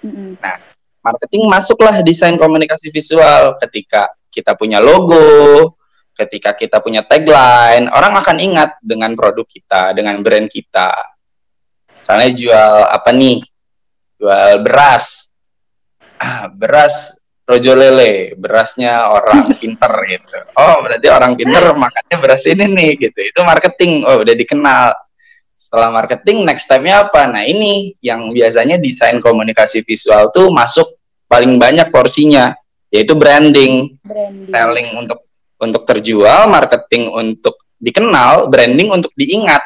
Mm-hmm. 0.00 0.40
Nah, 0.40 0.56
marketing 1.04 1.44
masuklah 1.44 2.00
desain 2.00 2.34
komunikasi 2.40 2.88
visual 2.88 3.60
ketika 3.60 4.08
kita 4.32 4.56
punya 4.56 4.80
logo, 4.80 5.76
ketika 6.26 6.52
kita 6.52 6.84
punya 6.84 7.00
tagline, 7.00 7.88
orang 7.88 8.12
akan 8.20 8.36
ingat 8.36 8.76
dengan 8.84 9.16
produk 9.16 9.48
kita, 9.48 9.96
dengan 9.96 10.20
brand 10.20 10.46
kita. 10.46 10.92
Misalnya 12.00 12.30
jual 12.36 12.74
apa 12.88 13.10
nih? 13.12 13.38
Jual 14.20 14.60
beras. 14.60 15.32
Ah, 16.20 16.52
beras 16.52 17.16
rojo 17.50 17.72
lele, 17.74 18.38
berasnya 18.38 19.10
orang 19.10 19.50
pinter 19.60 19.90
gitu. 20.06 20.38
Oh, 20.54 20.78
berarti 20.86 21.06
orang 21.10 21.34
pinter 21.34 21.74
makannya 21.74 22.16
beras 22.22 22.44
ini 22.46 22.64
nih 22.70 22.90
gitu. 23.10 23.18
Itu 23.18 23.40
marketing. 23.42 24.06
Oh, 24.06 24.22
udah 24.22 24.34
dikenal. 24.38 24.94
Setelah 25.58 25.90
marketing, 25.94 26.42
next 26.42 26.66
step-nya 26.66 27.06
apa? 27.06 27.30
Nah, 27.30 27.46
ini 27.46 27.94
yang 28.02 28.34
biasanya 28.34 28.74
desain 28.74 29.22
komunikasi 29.22 29.86
visual 29.86 30.34
tuh 30.34 30.50
masuk 30.50 30.98
paling 31.30 31.62
banyak 31.62 31.94
porsinya, 31.94 32.50
yaitu 32.90 33.14
branding. 33.14 33.94
Branding. 34.02 34.50
Selling 34.50 34.88
untuk 34.98 35.29
untuk 35.60 35.84
terjual, 35.84 36.48
marketing 36.48 37.12
untuk 37.12 37.60
dikenal, 37.76 38.48
branding 38.48 38.88
untuk 38.92 39.12
diingat. 39.16 39.60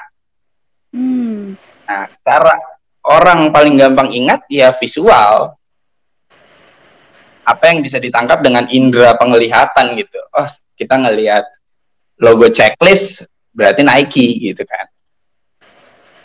Hmm. 0.95 1.59
Nah, 1.87 2.07
cara 2.23 2.55
orang 3.07 3.51
paling 3.51 3.75
gampang 3.79 4.11
ingat 4.15 4.47
ya 4.49 4.73
visual 4.73 5.55
apa 7.45 7.65
yang 7.69 7.85
bisa 7.85 8.01
ditangkap 8.01 8.41
dengan 8.41 8.65
indera 8.73 9.13
penglihatan 9.21 10.01
gitu. 10.01 10.17
Oh, 10.33 10.49
kita 10.75 10.97
ngelihat 10.97 11.45
logo 12.19 12.49
checklist 12.49 13.29
berarti 13.53 13.85
Nike 13.85 14.51
gitu 14.51 14.65
kan. 14.65 14.87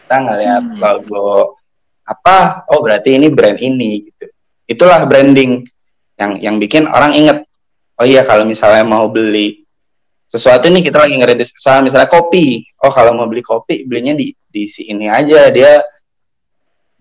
Kita 0.08 0.16
ngelihat 0.26 0.64
hmm. 0.64 0.80
logo 0.80 1.60
apa? 2.08 2.64
Oh, 2.72 2.80
berarti 2.80 3.20
ini 3.20 3.28
brand 3.28 3.60
ini 3.60 4.08
gitu. 4.08 4.26
Itulah 4.66 5.04
branding 5.06 5.68
yang 6.16 6.32
yang 6.40 6.56
bikin 6.58 6.88
orang 6.88 7.12
inget. 7.14 7.44
Oh 8.00 8.08
iya 8.08 8.24
kalau 8.24 8.48
misalnya 8.48 8.88
mau 8.88 9.12
beli 9.12 9.59
sesuatu 10.30 10.70
nih 10.70 10.86
kita 10.86 11.02
lagi 11.02 11.18
ngerintis 11.18 11.58
usaha 11.58 11.82
misalnya 11.82 12.06
kopi. 12.06 12.62
Oh, 12.86 12.94
kalau 12.94 13.18
mau 13.18 13.26
beli 13.26 13.42
kopi 13.42 13.84
belinya 13.86 14.13
di 14.13 14.30
di 14.50 14.70
si 14.70 14.86
aja. 14.89 15.50
Dia 15.50 15.82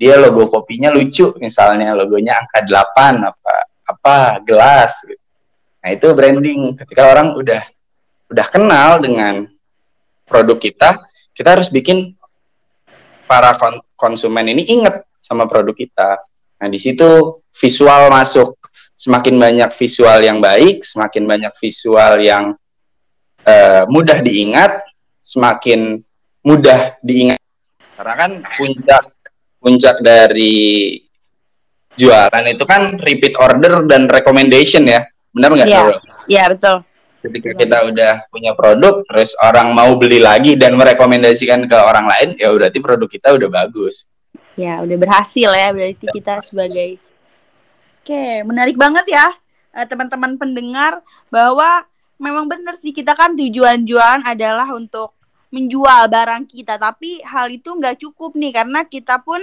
dia 0.00 0.14
logo 0.16 0.48
kopinya 0.48 0.88
lucu. 0.88 1.36
Misalnya 1.36 1.92
logonya 1.92 2.40
angka 2.40 2.64
8 2.64 3.28
apa 3.28 3.54
apa 3.84 4.16
gelas. 4.40 5.04
Nah 5.84 5.90
itu 5.92 6.08
branding. 6.16 6.80
Ketika 6.80 7.12
orang 7.12 7.36
udah 7.36 7.62
udah 8.32 8.46
kenal 8.48 9.00
dengan 9.00 9.48
produk 10.28 10.60
kita 10.60 11.00
kita 11.32 11.56
harus 11.56 11.72
bikin 11.72 12.12
para 13.24 13.56
konsumen 13.96 14.52
ini 14.52 14.64
inget 14.72 15.04
sama 15.20 15.44
produk 15.44 15.76
kita. 15.76 16.16
Nah 16.64 16.68
di 16.72 16.80
situ 16.80 17.40
visual 17.52 18.08
masuk. 18.08 18.56
Semakin 18.98 19.38
banyak 19.38 19.70
visual 19.78 20.18
yang 20.18 20.42
baik 20.42 20.82
semakin 20.82 21.22
banyak 21.22 21.54
visual 21.62 22.18
yang 22.18 22.58
uh, 23.48 23.82
mudah 23.88 24.20
diingat 24.20 24.84
semakin 25.24 26.04
mudah 26.44 27.00
diingat. 27.00 27.40
Karena 27.96 28.14
kan 28.14 28.30
puncak 28.44 29.04
puncak 29.58 29.96
dari 30.04 30.94
jualan 31.98 32.44
itu 32.46 32.64
kan 32.68 32.94
repeat 33.00 33.34
order 33.40 33.82
dan 33.88 34.06
recommendation 34.06 34.86
ya. 34.86 35.02
Benar 35.34 35.50
nggak 35.56 35.68
Iya 35.68 35.90
yeah, 36.28 36.46
betul. 36.52 36.76
Ketika 37.18 37.50
kita 37.58 37.76
udah 37.82 38.12
punya 38.30 38.54
produk 38.54 39.02
terus 39.02 39.34
orang 39.42 39.74
mau 39.74 39.90
beli 39.98 40.22
lagi 40.22 40.54
dan 40.54 40.78
merekomendasikan 40.78 41.66
ke 41.66 41.74
orang 41.74 42.06
lain 42.06 42.38
ya 42.38 42.54
berarti 42.54 42.78
produk 42.78 43.08
kita 43.10 43.34
udah 43.34 43.48
bagus. 43.50 44.06
Ya 44.54 44.78
udah 44.78 44.94
berhasil 44.94 45.50
ya 45.50 45.68
berarti 45.74 46.06
ya. 46.06 46.12
kita 46.14 46.34
sebagai 46.46 47.02
oke 48.02 48.24
menarik 48.46 48.78
banget 48.78 49.06
ya 49.10 49.26
eh, 49.74 49.86
teman-teman 49.86 50.38
pendengar 50.38 51.02
bahwa 51.26 51.84
memang 52.18 52.50
benar 52.50 52.74
sih 52.74 52.90
kita 52.90 53.14
kan 53.14 53.38
tujuan 53.38 53.86
jualan 53.86 54.22
adalah 54.26 54.68
untuk 54.74 55.14
menjual 55.48 56.10
barang 56.12 56.44
kita 56.44 56.76
tapi 56.76 57.24
hal 57.24 57.48
itu 57.48 57.72
nggak 57.72 58.02
cukup 58.04 58.36
nih 58.36 58.52
karena 58.52 58.84
kita 58.84 59.22
pun 59.22 59.40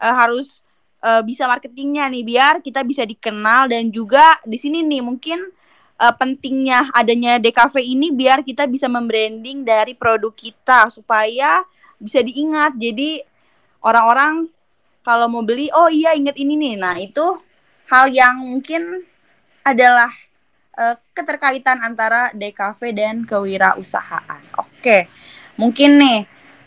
uh, 0.00 0.14
harus 0.14 0.64
uh, 1.04 1.20
bisa 1.20 1.44
marketingnya 1.44 2.08
nih 2.08 2.24
biar 2.24 2.54
kita 2.64 2.80
bisa 2.80 3.04
dikenal 3.04 3.68
dan 3.68 3.92
juga 3.92 4.40
di 4.48 4.56
sini 4.56 4.80
nih 4.80 5.04
mungkin 5.04 5.52
uh, 6.00 6.14
pentingnya 6.14 6.90
adanya 6.94 7.38
DKV 7.38 7.74
ini 7.82 8.10
biar 8.10 8.42
kita 8.42 8.66
bisa 8.66 8.90
membranding 8.90 9.62
dari 9.62 9.94
produk 9.94 10.32
kita 10.34 10.88
supaya 10.90 11.62
bisa 12.00 12.20
diingat. 12.20 12.74
Jadi 12.76 13.22
orang-orang 13.84 14.48
kalau 15.04 15.28
mau 15.28 15.44
beli 15.44 15.68
oh 15.72 15.88
iya 15.92 16.16
inget 16.16 16.36
ini 16.40 16.56
nih. 16.56 16.74
Nah, 16.80 16.96
itu 16.98 17.24
hal 17.88 18.10
yang 18.10 18.40
mungkin 18.40 19.04
adalah 19.64 20.10
uh, 20.78 20.96
keterkaitan 21.14 21.80
antara 21.82 22.30
DKV 22.34 22.80
dan 22.94 23.14
kewirausahaan. 23.24 24.42
Oke. 24.58 25.06
Mungkin 25.54 25.90
nih 25.98 26.20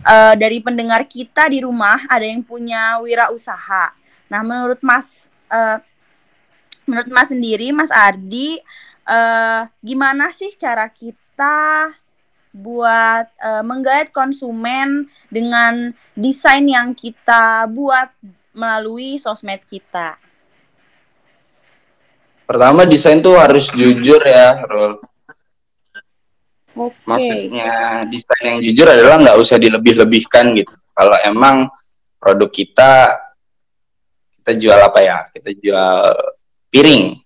uh, 0.07 0.33
dari 0.35 0.63
pendengar 0.63 1.03
kita 1.07 1.51
di 1.51 1.63
rumah 1.63 2.07
ada 2.07 2.23
yang 2.23 2.43
punya 2.43 2.99
wirausaha. 3.03 3.91
Nah, 4.27 4.41
menurut 4.43 4.79
Mas 4.83 5.31
uh, 5.51 5.79
menurut 6.87 7.11
Mas 7.11 7.29
sendiri, 7.31 7.71
Mas 7.75 7.91
Ardi, 7.91 8.59
uh, 9.07 9.67
gimana 9.83 10.31
sih 10.31 10.55
cara 10.55 10.87
kita 10.87 11.91
buat 12.55 13.27
uh, 13.43 13.61
menggait 13.61 14.09
konsumen 14.09 15.05
dengan 15.29 15.93
desain 16.15 16.63
yang 16.65 16.95
kita 16.95 17.67
buat 17.69 18.09
melalui 18.55 19.19
sosmed 19.21 19.61
kita? 19.67 20.17
Pertama 22.47 22.87
desain 22.87 23.19
tuh 23.19 23.35
harus 23.35 23.67
jujur 23.75 24.23
ya, 24.23 24.63
Rul. 24.63 25.03
Okay. 26.77 26.95
Maksudnya 27.03 27.73
desain 28.07 28.43
yang 28.47 28.59
jujur 28.63 28.87
adalah 28.87 29.19
nggak 29.19 29.37
usah 29.37 29.57
dilebih-lebihkan 29.59 30.55
gitu. 30.55 30.71
Kalau 30.95 31.17
emang 31.27 31.67
produk 32.21 32.47
kita 32.47 33.19
kita 34.39 34.51
jual 34.63 34.79
apa 34.79 34.99
ya 35.03 35.17
kita 35.35 35.51
jual 35.59 36.01
piring 36.71 37.19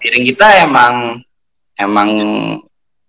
piring 0.00 0.24
kita 0.24 0.46
emang 0.64 1.20
emang 1.76 2.08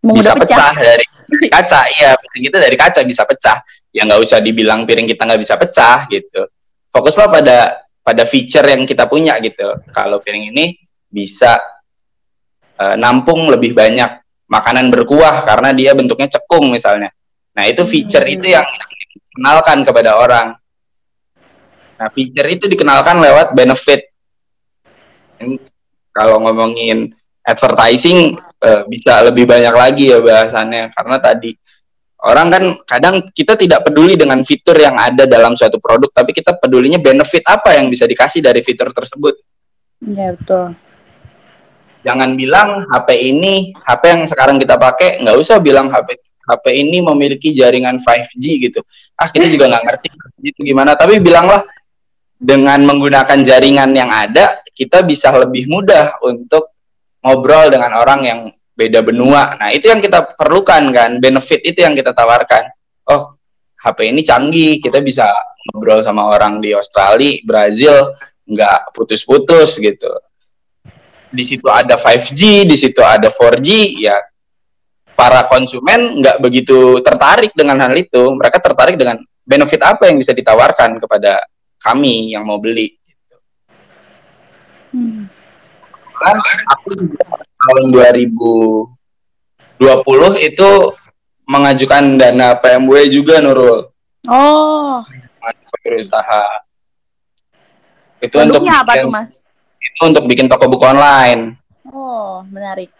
bisa 0.04 0.36
pecah. 0.36 0.72
pecah 0.72 0.74
dari 0.76 1.06
kaca 1.48 1.82
iya 1.96 2.12
piring 2.20 2.44
kita 2.52 2.58
dari 2.60 2.76
kaca 2.76 3.02
bisa 3.08 3.24
pecah 3.24 3.58
ya 3.96 4.04
nggak 4.04 4.20
usah 4.20 4.44
dibilang 4.44 4.84
piring 4.84 5.08
kita 5.08 5.24
nggak 5.24 5.42
bisa 5.42 5.56
pecah 5.56 6.12
gitu 6.12 6.44
fokuslah 6.92 7.28
pada 7.32 7.58
pada 8.04 8.24
feature 8.28 8.68
yang 8.68 8.84
kita 8.84 9.08
punya 9.08 9.40
gitu 9.40 9.80
kalau 9.96 10.20
piring 10.20 10.52
ini 10.52 10.76
bisa 11.10 11.58
uh, 12.78 12.96
nampung 12.96 13.50
lebih 13.50 13.74
banyak 13.74 14.22
makanan 14.50 14.90
berkuah 14.94 15.42
karena 15.46 15.74
dia 15.74 15.92
bentuknya 15.98 16.30
cekung 16.30 16.70
misalnya 16.70 17.10
nah 17.54 17.66
itu 17.66 17.82
feature 17.86 18.26
hmm. 18.26 18.36
itu 18.40 18.48
yang 18.54 18.66
dikenalkan 19.34 19.82
kepada 19.84 20.18
orang 20.22 20.60
Nah, 22.00 22.08
feature 22.08 22.48
itu 22.48 22.66
dikenalkan 22.72 23.20
lewat 23.20 23.52
benefit. 23.52 24.08
Ini, 25.44 25.60
kalau 26.16 26.40
ngomongin 26.48 27.12
advertising 27.44 28.40
uh, 28.64 28.88
bisa 28.88 29.20
lebih 29.28 29.44
banyak 29.44 29.76
lagi 29.76 30.16
ya 30.16 30.20
bahasannya 30.24 30.92
karena 30.94 31.18
tadi 31.18 31.52
orang 32.28 32.48
kan 32.52 32.64
kadang 32.84 33.16
kita 33.32 33.56
tidak 33.56 33.88
peduli 33.88 34.20
dengan 34.20 34.44
fitur 34.44 34.76
yang 34.76 35.00
ada 35.00 35.24
dalam 35.24 35.56
suatu 35.56 35.80
produk 35.80 36.12
tapi 36.12 36.36
kita 36.36 36.60
pedulinya 36.60 37.00
benefit 37.00 37.48
apa 37.48 37.80
yang 37.80 37.88
bisa 37.88 38.04
dikasih 38.08 38.44
dari 38.44 38.64
fitur 38.64 38.92
tersebut. 38.96 39.40
Iya 40.04 40.36
betul. 40.36 40.76
Jangan 42.00 42.40
bilang 42.40 42.88
HP 42.88 43.10
ini 43.36 43.76
HP 43.76 44.04
yang 44.08 44.24
sekarang 44.24 44.56
kita 44.56 44.80
pakai 44.80 45.20
nggak 45.20 45.36
usah 45.36 45.60
bilang 45.60 45.92
HP 45.92 46.16
HP 46.50 46.66
ini 46.82 46.98
memiliki 47.06 47.54
jaringan 47.54 48.02
5G 48.02 48.44
gitu. 48.58 48.82
Ah 49.14 49.30
kita 49.30 49.46
juga 49.46 49.70
nggak 49.70 49.84
ngerti 49.86 50.08
itu 50.50 50.60
gimana. 50.66 50.98
Tapi 50.98 51.22
bilanglah 51.22 51.62
dengan 52.40 52.82
menggunakan 52.88 53.38
jaringan 53.46 53.94
yang 53.94 54.10
ada, 54.10 54.64
kita 54.74 55.06
bisa 55.06 55.30
lebih 55.36 55.70
mudah 55.70 56.18
untuk 56.26 56.74
ngobrol 57.22 57.70
dengan 57.70 58.00
orang 58.00 58.22
yang 58.26 58.40
beda 58.74 59.04
benua. 59.04 59.60
Nah 59.60 59.70
itu 59.76 59.92
yang 59.92 60.00
kita 60.02 60.34
perlukan 60.40 60.90
kan, 60.90 61.20
benefit 61.20 61.62
itu 61.68 61.86
yang 61.86 61.94
kita 61.94 62.16
tawarkan. 62.16 62.72
Oh 63.06 63.38
HP 63.80 64.10
ini 64.10 64.26
canggih, 64.26 64.82
kita 64.82 65.04
bisa 65.04 65.30
ngobrol 65.70 66.02
sama 66.02 66.32
orang 66.32 66.64
di 66.64 66.74
Australia, 66.74 67.44
Brazil, 67.46 68.16
nggak 68.48 68.96
putus-putus 68.96 69.78
gitu 69.78 70.10
di 71.30 71.44
situ 71.46 71.66
ada 71.70 71.96
5G, 71.96 72.66
di 72.66 72.78
situ 72.78 73.02
ada 73.06 73.30
4G, 73.30 73.70
ya 74.02 74.18
para 75.20 75.52
konsumen 75.52 76.24
nggak 76.24 76.40
begitu 76.40 77.04
tertarik 77.04 77.52
dengan 77.52 77.76
hal 77.84 77.94
itu. 78.00 78.32
Mereka 78.40 78.58
tertarik 78.64 78.96
dengan 78.96 79.20
benefit 79.44 79.82
apa 79.84 80.08
yang 80.08 80.24
bisa 80.24 80.32
ditawarkan 80.32 80.96
kepada 80.96 81.44
kami 81.84 82.32
yang 82.32 82.48
mau 82.48 82.56
beli. 82.56 82.96
Hmm. 84.96 85.28
Kan 86.16 86.38
aku 86.72 86.96
tahun 87.68 87.84
2020 87.92 88.96
itu 90.40 90.70
mengajukan 91.44 92.04
dana 92.16 92.56
PMW 92.56 93.12
juga 93.12 93.44
Nurul. 93.44 93.92
Oh. 94.28 95.04
Berusaha. 95.84 96.44
Itu 98.20 98.36
Produknya 98.36 98.84
untuk 98.84 98.84
apa 98.84 98.94
tuh 99.00 99.12
Mas? 99.12 99.40
Itu 99.80 100.02
untuk 100.04 100.24
bikin 100.28 100.52
toko 100.52 100.68
buku 100.68 100.84
online. 100.84 101.56
Oh, 101.90 102.44
menarik. 102.46 102.92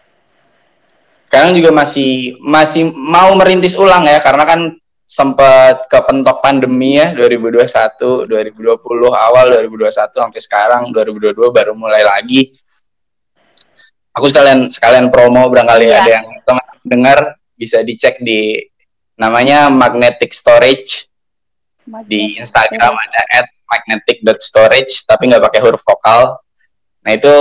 Sekarang 1.30 1.54
juga 1.54 1.70
masih 1.70 2.40
masih 2.42 2.90
mau 2.90 3.30
merintis 3.38 3.78
ulang 3.78 4.02
ya 4.02 4.18
karena 4.18 4.42
kan 4.42 4.60
sempat 5.06 5.86
kepentok 5.90 6.42
pandemi 6.42 6.98
ya 6.98 7.14
2021, 7.14 8.26
2020 8.26 9.10
awal 9.14 9.44
2021 9.62 10.10
sampai 10.10 10.40
sekarang 10.42 10.82
2022 10.90 11.50
baru 11.54 11.72
mulai 11.74 12.02
lagi. 12.02 12.50
Aku 14.10 14.26
sekalian 14.26 14.66
sekalian 14.66 15.06
promo 15.10 15.46
barangkali 15.46 15.86
iya. 15.86 16.02
ada 16.02 16.10
yang 16.18 16.26
teman 16.42 16.66
dengar 16.82 17.18
bisa 17.54 17.84
dicek 17.84 18.18
di 18.18 18.58
namanya 19.14 19.68
Magnetic 19.70 20.32
Storage 20.32 21.06
Magnetic 21.84 22.10
di 22.10 22.20
Instagram 22.40 22.94
storage. 22.96 23.06
ada 23.12 23.22
at 23.38 23.46
magnetic.storage 23.70 24.92
tapi 25.06 25.30
nggak 25.30 25.44
pakai 25.46 25.60
huruf 25.62 25.82
vokal 25.86 26.40
Nah 27.00 27.10
itu 27.16 27.32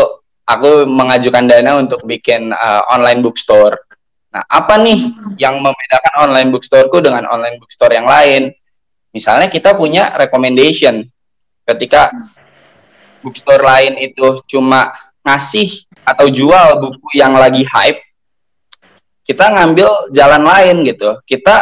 aku 0.48 0.88
mengajukan 0.88 1.45
dana 1.45 1.78
untuk 1.78 2.02
bikin 2.08 2.50
uh, 2.52 2.82
online 2.89 3.19
bookstore. 3.22 3.78
Nah 4.30 4.45
apa 4.45 4.78
nih 4.78 5.13
yang 5.41 5.60
membedakan 5.60 6.13
online 6.30 6.50
bookstoreku 6.54 7.02
dengan 7.02 7.28
online 7.28 7.58
bookstore 7.62 7.93
yang 7.93 8.08
lain? 8.08 8.54
Misalnya 9.10 9.50
kita 9.50 9.74
punya 9.74 10.13
recommendation 10.15 11.06
ketika 11.65 12.13
bookstore 13.22 13.62
lain 13.62 14.00
itu 14.00 14.41
cuma 14.48 14.93
ngasih 15.26 15.86
atau 16.08 16.32
jual 16.32 16.82
buku 16.82 17.19
yang 17.19 17.36
lagi 17.36 17.67
hype, 17.67 18.02
kita 19.28 19.45
ngambil 19.54 20.10
jalan 20.10 20.41
lain 20.41 20.76
gitu. 20.88 21.19
Kita 21.28 21.62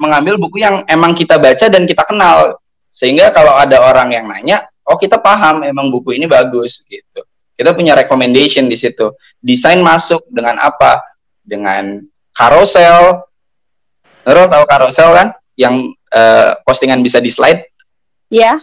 mengambil 0.00 0.40
buku 0.40 0.64
yang 0.64 0.84
emang 0.88 1.12
kita 1.12 1.36
baca 1.36 1.66
dan 1.68 1.84
kita 1.84 2.04
kenal. 2.08 2.60
Sehingga 2.88 3.28
kalau 3.28 3.52
ada 3.52 3.84
orang 3.84 4.08
yang 4.16 4.24
nanya, 4.24 4.64
oh 4.86 4.96
kita 4.96 5.18
paham 5.18 5.66
emang 5.66 5.90
buku 5.90 6.14
ini 6.14 6.30
bagus 6.30 6.86
gitu. 6.86 7.22
Kita 7.56 7.72
punya 7.72 7.96
recommendation 7.96 8.68
di 8.68 8.76
situ. 8.76 9.16
Desain 9.40 9.80
masuk 9.80 10.28
dengan 10.28 10.60
apa? 10.60 11.00
Dengan 11.40 12.04
carousel. 12.36 13.24
Nurul 14.28 14.46
tahu 14.52 14.64
carousel 14.68 15.10
kan? 15.16 15.28
Yang 15.56 15.96
uh, 16.12 16.60
postingan 16.68 17.00
bisa 17.00 17.16
di 17.16 17.32
slide? 17.32 17.64
Iya. 18.28 18.60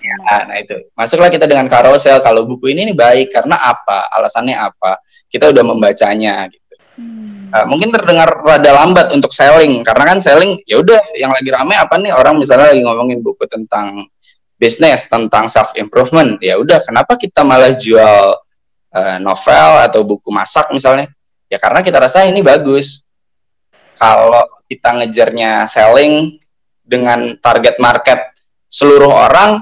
Yeah. 0.00 0.18
Nah, 0.24 0.48
nah 0.48 0.56
itu. 0.56 0.88
Masuklah 0.96 1.28
kita 1.28 1.44
dengan 1.44 1.68
carousel. 1.68 2.24
Kalau 2.24 2.48
buku 2.48 2.72
ini 2.72 2.88
nih 2.88 2.96
baik 2.96 3.28
karena 3.28 3.60
apa? 3.60 4.08
Alasannya 4.08 4.56
apa? 4.56 5.04
Kita 5.28 5.52
udah 5.52 5.60
membacanya 5.60 6.48
gitu. 6.48 6.74
Hmm. 6.96 7.52
Uh, 7.52 7.66
mungkin 7.68 7.92
terdengar 7.92 8.40
rada 8.40 8.72
lambat 8.72 9.12
untuk 9.12 9.34
selling 9.34 9.82
karena 9.82 10.14
kan 10.14 10.18
selling 10.22 10.62
ya 10.70 10.78
udah 10.78 11.02
yang 11.18 11.34
lagi 11.34 11.50
rame 11.50 11.74
apa 11.74 11.98
nih 11.98 12.14
orang 12.14 12.38
misalnya 12.38 12.70
lagi 12.70 12.78
ngomongin 12.78 13.18
buku 13.26 13.42
tentang 13.50 14.06
bisnis 14.60 15.08
tentang 15.08 15.48
self 15.48 15.72
improvement 15.80 16.36
ya 16.44 16.60
udah 16.60 16.84
kenapa 16.84 17.16
kita 17.16 17.40
malah 17.40 17.72
jual 17.72 18.36
uh, 18.92 19.16
novel 19.16 19.70
atau 19.88 20.04
buku 20.04 20.28
masak 20.28 20.68
misalnya? 20.68 21.08
Ya 21.48 21.56
karena 21.56 21.80
kita 21.80 21.96
rasa 21.96 22.28
ini 22.28 22.44
bagus. 22.44 23.00
Kalau 23.96 24.44
kita 24.68 25.00
ngejarnya 25.00 25.64
selling 25.64 26.36
dengan 26.84 27.36
target 27.40 27.80
market 27.80 28.20
seluruh 28.68 29.10
orang 29.10 29.60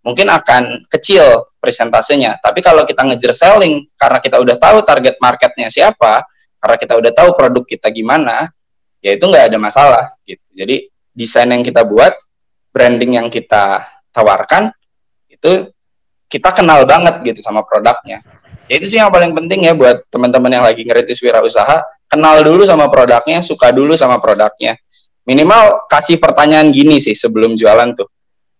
mungkin 0.00 0.30
akan 0.30 0.86
kecil 0.86 1.50
presentasenya 1.58 2.38
tapi 2.38 2.62
kalau 2.62 2.86
kita 2.86 3.02
ngejar 3.02 3.34
selling 3.34 3.90
karena 3.98 4.22
kita 4.22 4.38
udah 4.38 4.56
tahu 4.56 4.80
target 4.86 5.18
marketnya 5.18 5.66
siapa 5.66 6.22
karena 6.62 6.76
kita 6.78 6.94
udah 6.94 7.12
tahu 7.12 7.34
produk 7.34 7.64
kita 7.66 7.90
gimana 7.90 8.48
ya 9.02 9.12
itu 9.12 9.24
nggak 9.26 9.52
ada 9.52 9.58
masalah 9.60 10.04
gitu. 10.24 10.42
Jadi 10.56 10.88
desain 11.12 11.50
yang 11.50 11.60
kita 11.60 11.84
buat 11.84 12.16
branding 12.72 13.18
yang 13.18 13.28
kita 13.28 13.95
tawarkan 14.16 14.72
itu 15.28 15.68
kita 16.26 16.56
kenal 16.56 16.88
banget 16.88 17.20
gitu 17.22 17.40
sama 17.44 17.60
produknya. 17.62 18.24
Ya 18.66 18.82
itu 18.82 18.90
sih 18.90 18.98
yang 18.98 19.12
paling 19.12 19.30
penting 19.36 19.68
ya 19.68 19.76
buat 19.76 20.08
teman-teman 20.10 20.50
yang 20.50 20.64
lagi 20.66 20.82
ngerintis 20.82 21.22
wirausaha, 21.22 21.86
kenal 22.10 22.42
dulu 22.42 22.66
sama 22.66 22.90
produknya, 22.90 23.44
suka 23.44 23.70
dulu 23.70 23.94
sama 23.94 24.18
produknya. 24.18 24.74
Minimal 25.22 25.86
kasih 25.86 26.18
pertanyaan 26.18 26.74
gini 26.74 26.98
sih 26.98 27.14
sebelum 27.14 27.54
jualan 27.54 27.94
tuh. 27.94 28.10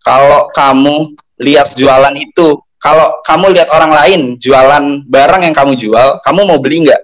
Kalau 0.03 0.47
kamu 0.55 1.19
lihat 1.43 1.75
jualan 1.75 2.15
itu, 2.15 2.63
kalau 2.79 3.19
kamu 3.27 3.51
lihat 3.59 3.69
orang 3.75 3.91
lain 3.91 4.21
jualan 4.39 5.03
barang 5.11 5.43
yang 5.43 5.55
kamu 5.55 5.75
jual, 5.75 6.23
kamu 6.23 6.41
mau 6.47 6.59
beli 6.63 6.87
nggak? 6.87 7.03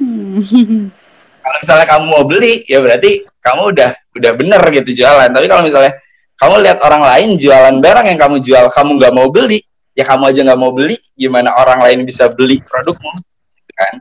Hmm. 0.00 0.40
kalau 1.44 1.56
misalnya 1.60 1.86
kamu 1.88 2.04
mau 2.08 2.24
beli, 2.24 2.64
ya 2.64 2.80
berarti 2.80 3.28
kamu 3.44 3.62
udah 3.76 3.90
udah 4.16 4.32
bener 4.32 4.62
gitu 4.72 5.04
jualan. 5.04 5.28
Tapi 5.28 5.44
kalau 5.44 5.68
misalnya 5.68 5.92
kamu 6.34 6.54
lihat 6.66 6.78
orang 6.82 7.02
lain 7.02 7.38
jualan 7.38 7.76
barang 7.78 8.06
yang 8.10 8.18
kamu 8.18 8.36
jual 8.42 8.66
kamu 8.72 8.98
nggak 8.98 9.14
mau 9.14 9.30
beli 9.30 9.62
ya 9.94 10.04
kamu 10.04 10.34
aja 10.34 10.40
nggak 10.42 10.60
mau 10.60 10.74
beli. 10.74 10.98
Gimana 11.14 11.54
orang 11.54 11.80
lain 11.86 12.02
bisa 12.02 12.26
beli 12.28 12.60
produkmu 12.60 13.14
gitu 13.54 13.72
kan? 13.72 13.94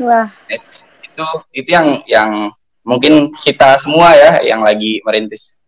Wah. 0.00 0.28
Itu 1.02 1.26
itu 1.52 1.68
yang 1.68 2.00
yang 2.06 2.30
mungkin 2.86 3.34
kita 3.42 3.76
semua 3.76 4.14
ya 4.16 4.40
yang 4.46 4.64
lagi 4.64 5.02
merintis 5.04 5.58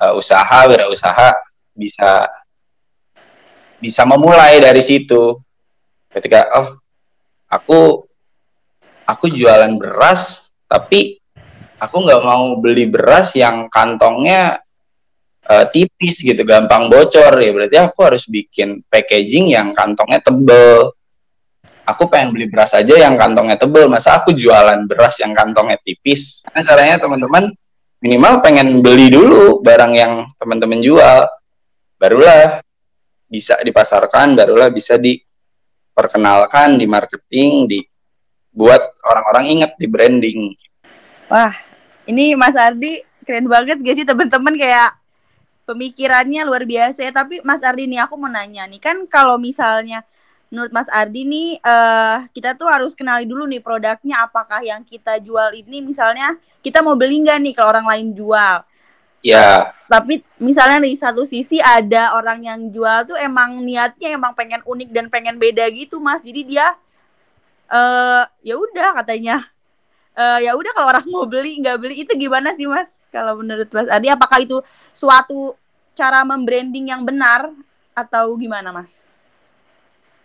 uh, 0.00 0.16
usaha 0.16 0.66
wirausaha 0.66 1.36
bisa 1.76 2.26
bisa 3.78 4.02
memulai 4.08 4.58
dari 4.58 4.82
situ. 4.82 5.38
Ketika 6.08 6.48
oh 6.56 6.68
aku 7.46 8.08
aku 9.04 9.24
jualan 9.28 9.76
beras 9.76 10.50
tapi 10.66 11.20
aku 11.78 11.96
nggak 12.04 12.22
mau 12.26 12.58
beli 12.58 12.90
beras 12.90 13.32
yang 13.38 13.70
kantongnya 13.70 14.58
uh, 15.46 15.64
tipis 15.70 16.20
gitu, 16.20 16.42
gampang 16.42 16.90
bocor 16.90 17.32
ya. 17.38 17.50
Berarti 17.54 17.76
aku 17.78 17.98
harus 18.04 18.26
bikin 18.26 18.82
packaging 18.90 19.54
yang 19.54 19.70
kantongnya 19.70 20.20
tebel. 20.20 20.92
Aku 21.88 22.04
pengen 22.04 22.36
beli 22.36 22.52
beras 22.52 22.76
aja 22.76 23.00
yang 23.00 23.16
kantongnya 23.16 23.56
tebel, 23.56 23.88
masa 23.88 24.20
aku 24.20 24.36
jualan 24.36 24.84
beras 24.84 25.16
yang 25.24 25.32
kantongnya 25.32 25.80
tipis? 25.80 26.44
Karena 26.44 26.60
caranya 26.60 26.94
teman-teman 27.00 27.48
minimal 28.04 28.44
pengen 28.44 28.84
beli 28.84 29.08
dulu 29.08 29.64
barang 29.64 29.92
yang 29.96 30.28
teman-teman 30.36 30.84
jual, 30.84 31.24
barulah 31.96 32.60
bisa 33.24 33.56
dipasarkan, 33.64 34.36
barulah 34.36 34.68
bisa 34.68 35.00
diperkenalkan, 35.00 36.76
di 36.76 36.84
marketing, 36.84 37.72
dibuat 37.72 38.92
orang-orang 39.08 39.44
ingat 39.56 39.72
di 39.80 39.86
branding. 39.88 40.40
Wah, 41.32 41.56
ini 42.08 42.32
Mas 42.34 42.56
Ardi 42.56 43.04
keren 43.28 43.44
banget 43.44 43.84
gak 43.84 43.96
sih 44.00 44.08
teman-teman 44.08 44.56
kayak 44.56 44.96
pemikirannya 45.68 46.48
luar 46.48 46.64
biasa 46.64 47.04
ya. 47.04 47.12
Tapi 47.12 47.44
Mas 47.44 47.60
Ardi 47.60 47.84
nih 47.84 48.00
aku 48.08 48.16
mau 48.16 48.32
nanya 48.32 48.64
nih 48.64 48.80
kan 48.80 48.96
kalau 49.04 49.36
misalnya 49.36 50.00
menurut 50.48 50.72
Mas 50.72 50.88
Ardi 50.88 51.28
nih 51.28 51.60
uh, 51.60 52.24
kita 52.32 52.56
tuh 52.56 52.72
harus 52.72 52.96
kenali 52.96 53.28
dulu 53.28 53.44
nih 53.44 53.60
produknya 53.60 54.24
apakah 54.24 54.64
yang 54.64 54.80
kita 54.80 55.20
jual 55.20 55.52
ini 55.52 55.84
misalnya 55.84 56.40
kita 56.64 56.80
mau 56.80 56.96
beli 56.96 57.20
nggak 57.20 57.38
nih 57.44 57.52
kalau 57.52 57.76
orang 57.76 57.84
lain 57.84 58.16
jual. 58.16 58.64
Ya. 59.20 59.76
Tapi 59.90 60.24
misalnya 60.40 60.80
di 60.80 60.96
satu 60.96 61.28
sisi 61.28 61.60
ada 61.60 62.16
orang 62.16 62.40
yang 62.40 62.60
jual 62.72 63.04
tuh 63.12 63.18
emang 63.20 63.60
niatnya 63.60 64.16
emang 64.16 64.32
pengen 64.32 64.64
unik 64.64 64.88
dan 64.88 65.06
pengen 65.12 65.36
beda 65.36 65.68
gitu 65.68 66.00
Mas. 66.00 66.24
Jadi 66.24 66.56
dia 66.56 66.64
uh, 67.68 68.24
ya 68.40 68.56
udah 68.56 68.96
katanya 69.04 69.44
uh, 70.18 70.38
ya 70.42 70.52
udah 70.58 70.72
kalau 70.74 70.88
orang 70.90 71.06
mau 71.06 71.24
beli 71.24 71.62
nggak 71.62 71.78
beli 71.78 71.94
itu 72.02 72.12
gimana 72.18 72.50
sih 72.58 72.66
mas 72.66 72.98
kalau 73.14 73.38
menurut 73.38 73.70
mas 73.70 73.86
Adi 73.86 74.10
apakah 74.10 74.42
itu 74.42 74.58
suatu 74.90 75.54
cara 75.94 76.26
membranding 76.26 76.90
yang 76.90 77.06
benar 77.06 77.54
atau 77.94 78.34
gimana 78.34 78.74
mas? 78.74 78.98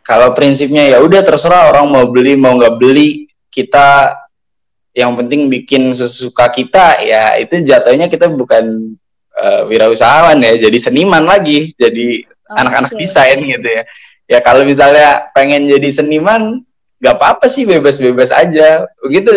Kalau 0.03 0.35
prinsipnya 0.35 0.83
ya 0.83 0.97
udah 0.99 1.23
terserah 1.23 1.71
orang 1.71 1.87
mau 1.87 2.05
beli 2.11 2.35
mau 2.35 2.59
nggak 2.59 2.75
beli 2.75 3.29
kita 3.47 4.11
yang 4.93 5.15
penting 5.17 5.49
bikin 5.49 5.89
sesuka 5.89 6.51
kita 6.53 7.01
ya 7.01 7.39
itu 7.39 7.63
jatuhnya 7.65 8.11
kita 8.11 8.29
bukan 8.29 8.93
uh, 9.33 9.65
wirausahawan 9.65 10.37
ya 10.37 10.69
jadi 10.69 10.77
seniman 10.77 11.25
lagi 11.25 11.73
jadi 11.79 12.21
anak-anak 12.53 12.93
okay. 12.93 12.99
desain 13.01 13.39
gitu 13.41 13.65
ya 13.65 13.83
ya 14.29 14.39
kalau 14.45 14.61
misalnya 14.61 15.33
pengen 15.33 15.65
jadi 15.65 15.89
seniman 15.89 16.61
gak 17.01 17.17
apa-apa 17.17 17.49
sih 17.49 17.65
bebas-bebas 17.65 18.29
aja 18.29 18.85
begitu 19.01 19.33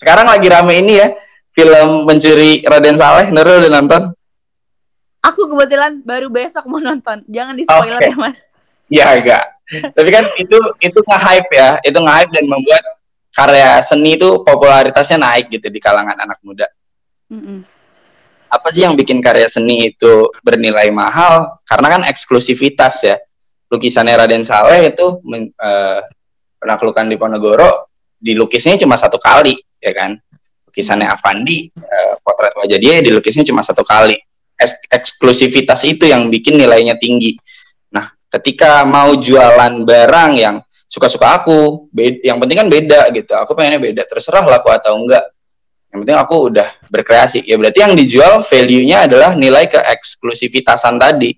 sekarang 0.00 0.26
lagi 0.28 0.46
rame 0.48 0.74
ini 0.80 0.92
ya 1.00 1.08
film 1.56 2.04
mencuri 2.04 2.60
Raden 2.64 2.96
Saleh 2.96 3.32
Nurul 3.32 3.64
udah 3.64 3.72
nonton 3.72 4.02
aku 5.24 5.40
kebetulan 5.52 6.00
baru 6.04 6.28
besok 6.28 6.68
mau 6.68 6.80
nonton 6.80 7.24
jangan 7.28 7.56
di 7.56 7.64
spoiler 7.64 8.00
okay. 8.00 8.12
ya 8.12 8.16
mas 8.16 8.38
ya 8.92 9.04
enggak 9.16 9.44
tapi 9.66 10.08
kan 10.14 10.24
itu 10.38 10.58
itu 10.78 10.98
nge-hype 11.02 11.50
ya 11.50 11.70
itu 11.82 11.98
nge-hype 11.98 12.30
dan 12.30 12.46
membuat 12.46 12.84
karya 13.36 13.84
seni 13.84 14.16
itu 14.16 14.40
popularitasnya 14.40 15.20
naik 15.20 15.52
gitu 15.52 15.68
di 15.68 15.76
kalangan 15.76 16.16
anak 16.16 16.40
muda. 16.40 16.64
Mm-hmm. 17.28 17.58
Apa 18.48 18.72
sih 18.72 18.88
yang 18.88 18.96
bikin 18.96 19.20
karya 19.20 19.44
seni 19.44 19.92
itu 19.92 20.32
bernilai 20.40 20.88
mahal? 20.88 21.60
Karena 21.68 21.86
kan 21.92 22.02
eksklusivitas 22.08 23.04
ya. 23.04 23.20
Lukisannya 23.68 24.14
Raden 24.14 24.46
Saleh 24.46 24.94
itu 24.94 25.20
men, 25.26 25.50
uh, 25.58 26.00
penaklukan 26.62 27.04
di 27.10 27.18
Ponorogo 27.18 27.90
dilukisnya 28.16 28.78
cuma 28.78 28.96
satu 28.96 29.18
kali, 29.18 29.58
ya 29.86 29.94
kan? 29.94 30.10
Lukisannya 30.66 31.06
Avandi, 31.06 31.70
uh, 31.70 32.18
potret 32.20 32.52
wajah 32.58 32.78
dia 32.82 32.98
dilukisnya 32.98 33.46
cuma 33.46 33.62
satu 33.62 33.86
kali. 33.86 34.18
Eks- 34.58 34.90
eksklusivitas 34.90 35.86
itu 35.86 36.10
yang 36.10 36.26
bikin 36.26 36.58
nilainya 36.58 36.98
tinggi. 36.98 37.38
Nah, 37.94 38.10
ketika 38.34 38.82
mau 38.82 39.14
jualan 39.14 39.86
barang 39.86 40.32
yang 40.34 40.56
suka-suka 40.86 41.42
aku 41.42 41.90
beda, 41.90 42.18
yang 42.22 42.38
penting 42.38 42.56
kan 42.62 42.68
beda 42.70 43.00
gitu 43.10 43.34
aku 43.34 43.58
pengennya 43.58 43.82
beda 43.82 44.02
terserah 44.06 44.46
laku 44.46 44.70
atau 44.70 44.94
enggak 44.94 45.24
yang 45.90 45.98
penting 46.06 46.18
aku 46.18 46.36
udah 46.54 46.68
berkreasi 46.86 47.42
ya 47.42 47.58
berarti 47.58 47.78
yang 47.82 47.94
dijual 47.98 48.46
value-nya 48.46 49.10
adalah 49.10 49.34
nilai 49.34 49.66
ke 49.66 49.82
eksklusivitasan 49.82 50.94
tadi 50.96 51.34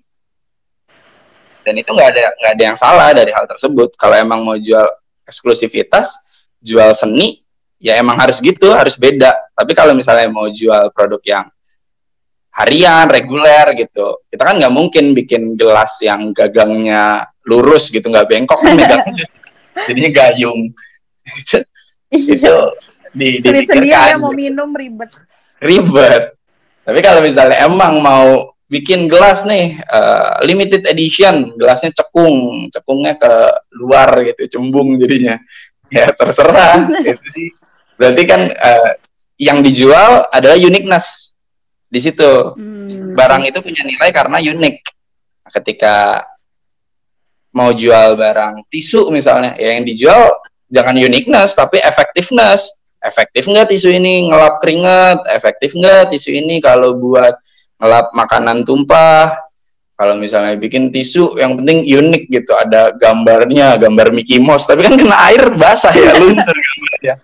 dan 1.65 1.73
itu 1.81 1.89
nggak 1.89 2.09
ada 2.13 2.23
nggak 2.29 2.51
ada 2.55 2.63
yang 2.63 2.77
salah 2.77 3.09
dari 3.09 3.33
hal 3.33 3.45
tersebut 3.49 3.97
kalau 3.97 4.15
emang 4.15 4.45
mau 4.45 4.57
jual 4.57 4.85
eksklusivitas 5.25 6.13
jual 6.61 6.93
seni 6.93 7.41
ya 7.79 7.97
emang 7.97 8.19
harus 8.19 8.43
gitu 8.43 8.75
harus 8.75 8.99
beda. 8.99 9.31
Tapi 9.55 9.71
kalau 9.73 9.95
misalnya 9.95 10.27
mau 10.27 10.51
jual 10.51 10.91
produk 10.91 11.23
yang 11.23 11.45
harian 12.59 13.07
reguler 13.07 13.71
gitu 13.77 14.19
kita 14.27 14.41
kan 14.43 14.59
nggak 14.59 14.73
mungkin 14.73 15.15
bikin 15.15 15.55
gelas 15.55 16.01
yang 16.03 16.35
gagangnya 16.35 17.29
lurus 17.47 17.87
gitu 17.87 18.09
nggak 18.11 18.27
bengkok 18.27 18.59
kan 18.59 18.75
jadinya 19.87 20.11
gayung. 20.11 20.69
Iya. 22.09 22.73
itu 23.13 23.45
di 23.53 23.69
sendiri 23.69 23.93
ya 23.93 24.17
mau 24.17 24.33
minum 24.33 24.73
ribet. 24.73 25.13
Ribet. 25.61 26.33
Tapi 26.81 26.99
kalau 27.05 27.21
misalnya 27.21 27.61
emang 27.61 28.01
mau 28.01 28.57
bikin 28.65 29.05
gelas 29.05 29.45
nih 29.45 29.77
uh, 29.85 30.41
limited 30.41 30.89
edition 30.89 31.53
gelasnya 31.53 31.93
cekung 31.93 32.65
cekungnya 32.73 33.13
ke 33.13 33.33
luar 33.77 34.25
gitu 34.25 34.57
cembung 34.57 34.97
jadinya. 34.97 35.37
Ya 35.93 36.09
terserah. 36.09 36.89
Gitu 37.05 37.25
sih 37.29 37.49
berarti 37.99 38.23
kan 38.23 38.41
uh, 38.47 38.91
yang 39.35 39.59
dijual 39.59 40.27
adalah 40.31 40.55
uniqueness 40.55 41.35
di 41.89 41.99
situ. 41.99 42.55
Hmm. 42.55 43.17
barang 43.17 43.43
itu 43.49 43.59
punya 43.59 43.81
nilai 43.83 44.09
karena 44.15 44.37
unik. 44.39 44.75
Ketika 45.49 46.21
mau 47.49 47.73
jual 47.73 48.13
barang 48.13 48.69
tisu 48.69 49.09
misalnya 49.09 49.57
ya 49.57 49.73
yang 49.73 49.83
dijual 49.83 50.37
jangan 50.69 50.95
uniqueness 50.95 51.57
tapi 51.57 51.81
effectiveness. 51.81 52.75
Efektif 52.99 53.47
nggak 53.47 53.71
tisu 53.71 53.95
ini? 53.95 54.27
Ngelap 54.27 54.59
keringat. 54.59 55.23
Efektif 55.31 55.71
nggak 55.71 56.11
tisu 56.11 56.35
ini 56.35 56.59
kalau 56.59 56.99
buat 56.99 57.31
ngelap 57.79 58.11
makanan 58.11 58.67
tumpah? 58.67 59.39
Kalau 59.95 60.15
misalnya 60.15 60.55
bikin 60.59 60.91
tisu 60.91 61.39
yang 61.39 61.55
penting 61.59 61.87
unik 61.87 62.23
gitu. 62.27 62.51
Ada 62.59 62.91
gambarnya 62.99 63.79
gambar 63.79 64.11
Mickey 64.11 64.39
Mouse. 64.39 64.67
Tapi 64.67 64.83
kan 64.83 64.99
kena 64.99 65.15
air 65.31 65.47
basah 65.55 65.95
ya 65.95 66.11
luntur 66.19 66.55
gambarnya 66.55 67.15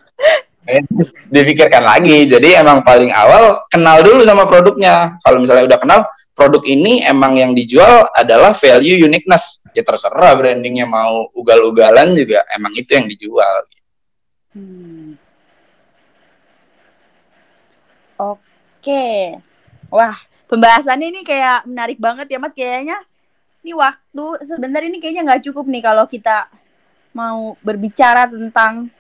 dipikirkan 1.30 1.86
lagi 1.86 2.26
jadi 2.26 2.66
emang 2.66 2.82
paling 2.82 3.14
awal 3.14 3.70
kenal 3.70 4.02
dulu 4.02 4.26
sama 4.26 4.50
produknya 4.50 5.14
kalau 5.22 5.38
misalnya 5.38 5.70
udah 5.70 5.80
kenal 5.80 6.00
produk 6.36 6.62
ini 6.68 7.02
emang 7.08 7.40
yang 7.40 7.56
dijual 7.56 8.12
adalah 8.12 8.52
value 8.52 9.08
uniqueness. 9.08 9.64
Ya 9.72 9.82
terserah 9.88 10.36
brandingnya 10.36 10.84
mau 10.84 11.32
ugal-ugalan 11.32 12.12
juga 12.12 12.44
emang 12.52 12.76
itu 12.76 12.92
yang 12.92 13.08
dijual. 13.08 13.56
Hmm. 14.52 15.16
Oke. 18.20 19.40
Wah, 19.88 20.16
pembahasannya 20.52 21.08
ini 21.08 21.22
kayak 21.24 21.64
menarik 21.68 21.98
banget 21.98 22.28
ya 22.28 22.38
Mas 22.40 22.52
kayaknya. 22.52 23.00
Ini 23.64 23.74
waktu 23.74 24.26
sebentar 24.46 24.84
ini 24.84 25.00
kayaknya 25.02 25.26
nggak 25.26 25.44
cukup 25.50 25.66
nih 25.72 25.82
kalau 25.82 26.06
kita 26.06 26.52
mau 27.16 27.56
berbicara 27.64 28.28
tentang 28.28 28.92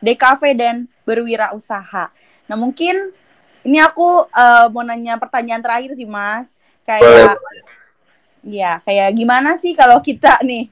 DKV 0.00 0.42
dan 0.54 0.76
berwirausaha. 1.06 2.10
Nah, 2.50 2.56
mungkin 2.58 3.14
ini 3.62 3.78
aku 3.82 4.26
uh, 4.30 4.66
mau 4.70 4.82
nanya 4.82 5.16
pertanyaan 5.16 5.62
terakhir 5.62 5.94
sih, 5.94 6.06
Mas. 6.06 6.52
Kayak 6.86 7.38
ya 8.46 8.78
kayak 8.86 9.10
gimana 9.18 9.58
sih 9.58 9.74
kalau 9.74 9.98
kita 9.98 10.38
nih 10.46 10.70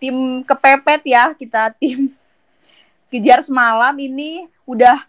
tim 0.00 0.40
kepepet 0.48 1.04
ya 1.04 1.36
kita 1.36 1.68
tim 1.76 2.08
kejar 3.12 3.44
semalam 3.44 3.92
ini 4.00 4.48
udah 4.64 5.04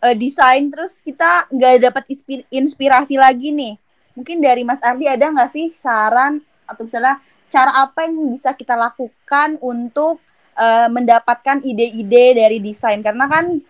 uh, 0.00 0.16
desain 0.16 0.64
terus 0.72 1.04
kita 1.04 1.44
nggak 1.52 1.92
dapat 1.92 2.04
inspirasi 2.48 3.20
lagi 3.20 3.52
nih. 3.52 3.76
Mungkin 4.16 4.40
dari 4.40 4.64
Mas 4.64 4.80
Ardi 4.80 5.04
ada 5.08 5.28
nggak 5.28 5.52
sih 5.52 5.72
saran 5.76 6.40
atau 6.64 6.88
misalnya 6.88 7.20
cara 7.52 7.84
apa 7.84 8.08
yang 8.08 8.32
bisa 8.32 8.56
kita 8.56 8.72
lakukan 8.72 9.60
untuk 9.60 10.20
uh, 10.56 10.88
mendapatkan 10.88 11.60
ide-ide 11.60 12.36
dari 12.36 12.58
desain? 12.64 13.04
Karena 13.04 13.28
kan 13.28 13.60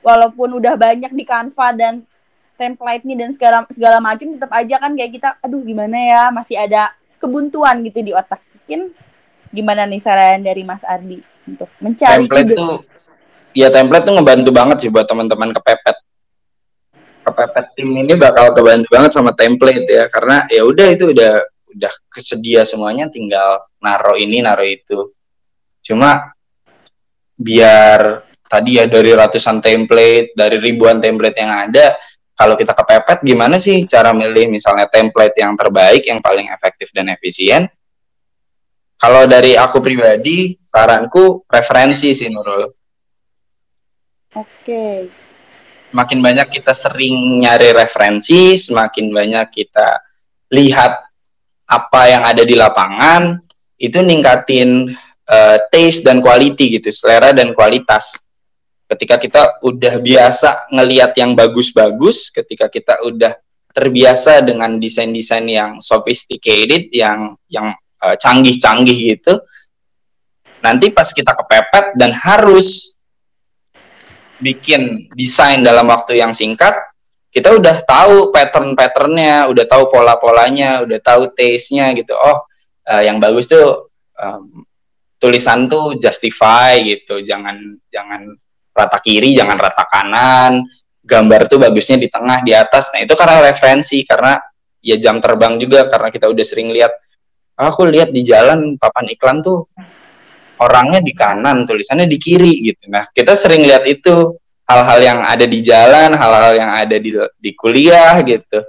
walaupun 0.00 0.58
udah 0.60 0.74
banyak 0.74 1.12
di 1.12 1.24
Canva 1.24 1.72
dan 1.76 1.94
template 2.56 3.04
nih 3.04 3.16
dan 3.20 3.30
segala 3.36 3.64
segala 3.68 4.00
macam 4.00 4.32
tetap 4.32 4.50
aja 4.50 4.76
kan 4.80 4.92
kayak 4.96 5.12
kita 5.12 5.28
aduh 5.44 5.60
gimana 5.62 5.96
ya? 5.96 6.22
Masih 6.32 6.56
ada 6.56 6.92
kebuntuan 7.20 7.84
gitu 7.84 8.00
di 8.00 8.12
otak. 8.16 8.40
Mungkin 8.64 8.92
gimana 9.52 9.86
nih 9.86 10.00
saran 10.02 10.42
dari 10.42 10.66
Mas 10.66 10.82
Ardi 10.82 11.22
untuk 11.46 11.70
mencari 11.78 12.26
template 12.26 12.50
ide. 12.50 12.56
tuh 12.58 12.74
ya 13.56 13.68
template 13.70 14.04
tuh 14.04 14.14
ngebantu 14.18 14.50
banget 14.50 14.76
sih 14.82 14.90
buat 14.90 15.06
teman-teman 15.06 15.54
kepepet. 15.54 15.96
Kepepet 17.22 17.66
tim 17.78 17.88
ini 17.94 18.14
bakal 18.18 18.52
kebantu 18.52 18.86
banget 18.90 19.10
sama 19.14 19.30
template 19.32 19.86
ya 19.86 20.10
karena 20.10 20.46
ya 20.50 20.62
udah 20.66 20.86
itu 20.90 21.04
udah 21.14 21.32
udah 21.76 21.92
kesedia 22.10 22.64
semuanya 22.64 23.06
tinggal 23.12 23.64
naro 23.78 24.16
ini 24.18 24.42
naro 24.42 24.64
itu. 24.66 25.14
Cuma 25.84 26.34
biar 27.36 28.25
tadi 28.46 28.78
ya 28.80 28.86
dari 28.86 29.10
ratusan 29.12 29.58
template 29.60 30.32
dari 30.34 30.56
ribuan 30.62 31.02
template 31.02 31.38
yang 31.38 31.52
ada 31.70 31.98
kalau 32.36 32.52
kita 32.52 32.76
kepepet 32.76 33.24
gimana 33.24 33.56
sih 33.56 33.88
cara 33.88 34.12
milih 34.12 34.52
misalnya 34.52 34.84
template 34.92 35.40
yang 35.40 35.56
terbaik 35.56 36.04
yang 36.04 36.20
paling 36.20 36.52
efektif 36.52 36.92
dan 36.92 37.08
efisien? 37.08 37.64
Kalau 39.00 39.24
dari 39.24 39.56
aku 39.56 39.80
pribadi 39.80 40.52
saranku 40.60 41.48
referensi 41.48 42.12
sih 42.12 42.28
Nurul. 42.28 42.68
Oke. 44.36 45.08
Semakin 45.88 46.18
banyak 46.20 46.48
kita 46.60 46.76
sering 46.76 47.40
nyari 47.40 47.72
referensi 47.72 48.52
semakin 48.60 49.08
banyak 49.08 49.46
kita 49.48 50.04
lihat 50.52 50.92
apa 51.64 52.02
yang 52.04 52.20
ada 52.20 52.44
di 52.44 52.52
lapangan 52.52 53.40
itu 53.80 53.96
ningkatin 53.96 54.92
uh, 55.24 55.56
taste 55.72 56.04
dan 56.04 56.20
quality 56.20 56.76
gitu 56.76 56.92
selera 56.92 57.32
dan 57.32 57.56
kualitas 57.56 58.25
ketika 58.86 59.16
kita 59.18 59.42
udah 59.66 59.98
biasa 59.98 60.70
ngelihat 60.70 61.12
yang 61.18 61.34
bagus-bagus, 61.34 62.30
ketika 62.30 62.70
kita 62.70 63.02
udah 63.02 63.34
terbiasa 63.74 64.40
dengan 64.40 64.78
desain-desain 64.80 65.44
yang 65.44 65.82
sophisticated, 65.82 66.88
yang 66.94 67.36
yang 67.50 67.76
uh, 68.00 68.16
canggih-canggih 68.16 69.18
gitu, 69.18 69.42
nanti 70.64 70.88
pas 70.94 71.10
kita 71.12 71.36
kepepet 71.36 71.98
dan 71.98 72.14
harus 72.14 72.96
bikin 74.40 75.12
desain 75.12 75.60
dalam 75.60 75.88
waktu 75.92 76.16
yang 76.22 76.32
singkat, 76.32 76.72
kita 77.28 77.52
udah 77.52 77.84
tahu 77.84 78.32
pattern-patternnya, 78.32 79.50
udah 79.50 79.64
tahu 79.68 79.92
pola-polanya, 79.92 80.80
udah 80.86 80.96
tahu 81.02 81.28
taste-nya 81.36 81.92
gitu. 81.92 82.16
Oh, 82.16 82.48
uh, 82.88 83.02
yang 83.04 83.20
bagus 83.20 83.44
tuh 83.50 83.92
um, 84.16 84.64
tulisan 85.20 85.68
tuh 85.68 86.00
justify 86.00 86.80
gitu, 86.80 87.20
jangan 87.20 87.76
jangan 87.92 88.36
rata 88.76 89.00
kiri 89.00 89.32
jangan 89.32 89.56
rata 89.56 89.84
kanan. 89.88 90.68
Gambar 91.06 91.46
tuh 91.48 91.62
bagusnya 91.62 91.96
di 91.96 92.10
tengah 92.12 92.42
di 92.44 92.52
atas. 92.52 92.92
Nah 92.92 93.00
itu 93.00 93.14
karena 93.16 93.40
referensi 93.40 94.02
karena 94.04 94.36
ya 94.84 95.00
jam 95.00 95.22
terbang 95.22 95.56
juga 95.56 95.88
karena 95.88 96.12
kita 96.12 96.28
udah 96.28 96.44
sering 96.44 96.68
lihat. 96.74 96.92
Aku 97.56 97.88
lihat 97.88 98.12
di 98.12 98.20
jalan 98.20 98.76
papan 98.76 99.08
iklan 99.08 99.40
tuh 99.40 99.64
orangnya 100.60 101.00
di 101.00 101.16
kanan 101.16 101.64
tulisannya 101.64 102.04
di 102.04 102.18
kiri 102.20 102.68
gitu. 102.68 102.92
Nah 102.92 103.08
kita 103.08 103.32
sering 103.32 103.64
lihat 103.64 103.88
itu. 103.88 104.36
Hal-hal 104.66 104.98
yang 104.98 105.20
ada 105.22 105.46
di 105.46 105.62
jalan 105.62 106.10
hal-hal 106.10 106.58
yang 106.58 106.74
ada 106.74 106.98
di 106.98 107.14
di 107.38 107.54
kuliah 107.54 108.18
gitu. 108.26 108.66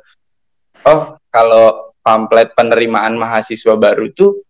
Oh 0.86 1.18
kalau 1.34 1.88
pamflet 2.06 2.54
penerimaan 2.54 3.18
mahasiswa 3.18 3.74
baru 3.74 4.14
tuh 4.14 4.46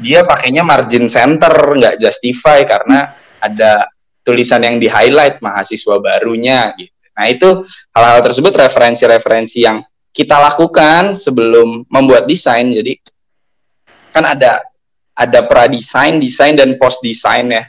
dia 0.00 0.24
pakainya 0.24 0.64
margin 0.64 1.10
center 1.10 1.52
nggak 1.52 1.98
justify 2.00 2.64
karena 2.64 3.12
ada 3.36 3.84
tulisan 4.20 4.60
yang 4.62 4.76
di 4.76 4.86
highlight 4.86 5.40
mahasiswa 5.40 5.96
barunya 6.00 6.72
gitu. 6.76 6.92
Nah 7.16 7.26
itu 7.28 7.48
hal-hal 7.92 8.20
tersebut 8.24 8.52
referensi-referensi 8.56 9.58
yang 9.60 9.84
kita 10.10 10.40
lakukan 10.40 11.14
sebelum 11.14 11.84
membuat 11.86 12.24
desain. 12.26 12.66
Jadi 12.70 12.96
kan 14.10 14.24
ada 14.26 14.64
ada 15.14 15.40
pra 15.44 15.68
desain, 15.68 16.16
desain 16.16 16.56
dan 16.56 16.80
post 16.80 17.04
desain 17.04 17.46
ya. 17.46 17.64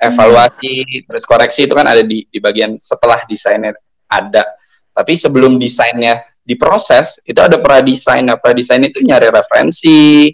Evaluasi 0.00 0.80
hmm. 0.80 1.04
terus 1.12 1.28
koreksi 1.28 1.68
itu 1.68 1.76
kan 1.76 1.84
ada 1.84 2.00
di 2.00 2.24
di 2.24 2.38
bagian 2.40 2.80
setelah 2.80 3.20
desainnya 3.28 3.76
ada. 4.08 4.44
Tapi 4.96 5.12
sebelum 5.16 5.60
desainnya 5.60 6.24
diproses 6.40 7.20
itu 7.22 7.36
ada 7.36 7.60
pra 7.60 7.84
desain. 7.84 8.24
Nah, 8.24 8.40
pra 8.40 8.56
desain 8.56 8.80
itu 8.80 8.98
nyari 9.04 9.28
referensi, 9.28 10.32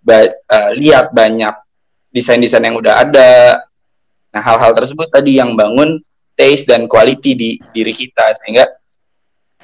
ba 0.00 0.24
uh, 0.24 0.70
lihat 0.78 1.12
banyak 1.12 1.52
desain-desain 2.10 2.64
yang 2.64 2.78
udah 2.78 3.06
ada. 3.06 3.60
Nah, 4.30 4.42
hal-hal 4.42 4.72
tersebut 4.74 5.10
tadi 5.10 5.38
yang 5.42 5.58
bangun 5.58 5.98
taste 6.38 6.70
dan 6.70 6.86
quality 6.86 7.34
di 7.34 7.50
diri 7.74 7.90
kita 7.90 8.30
sehingga 8.40 8.64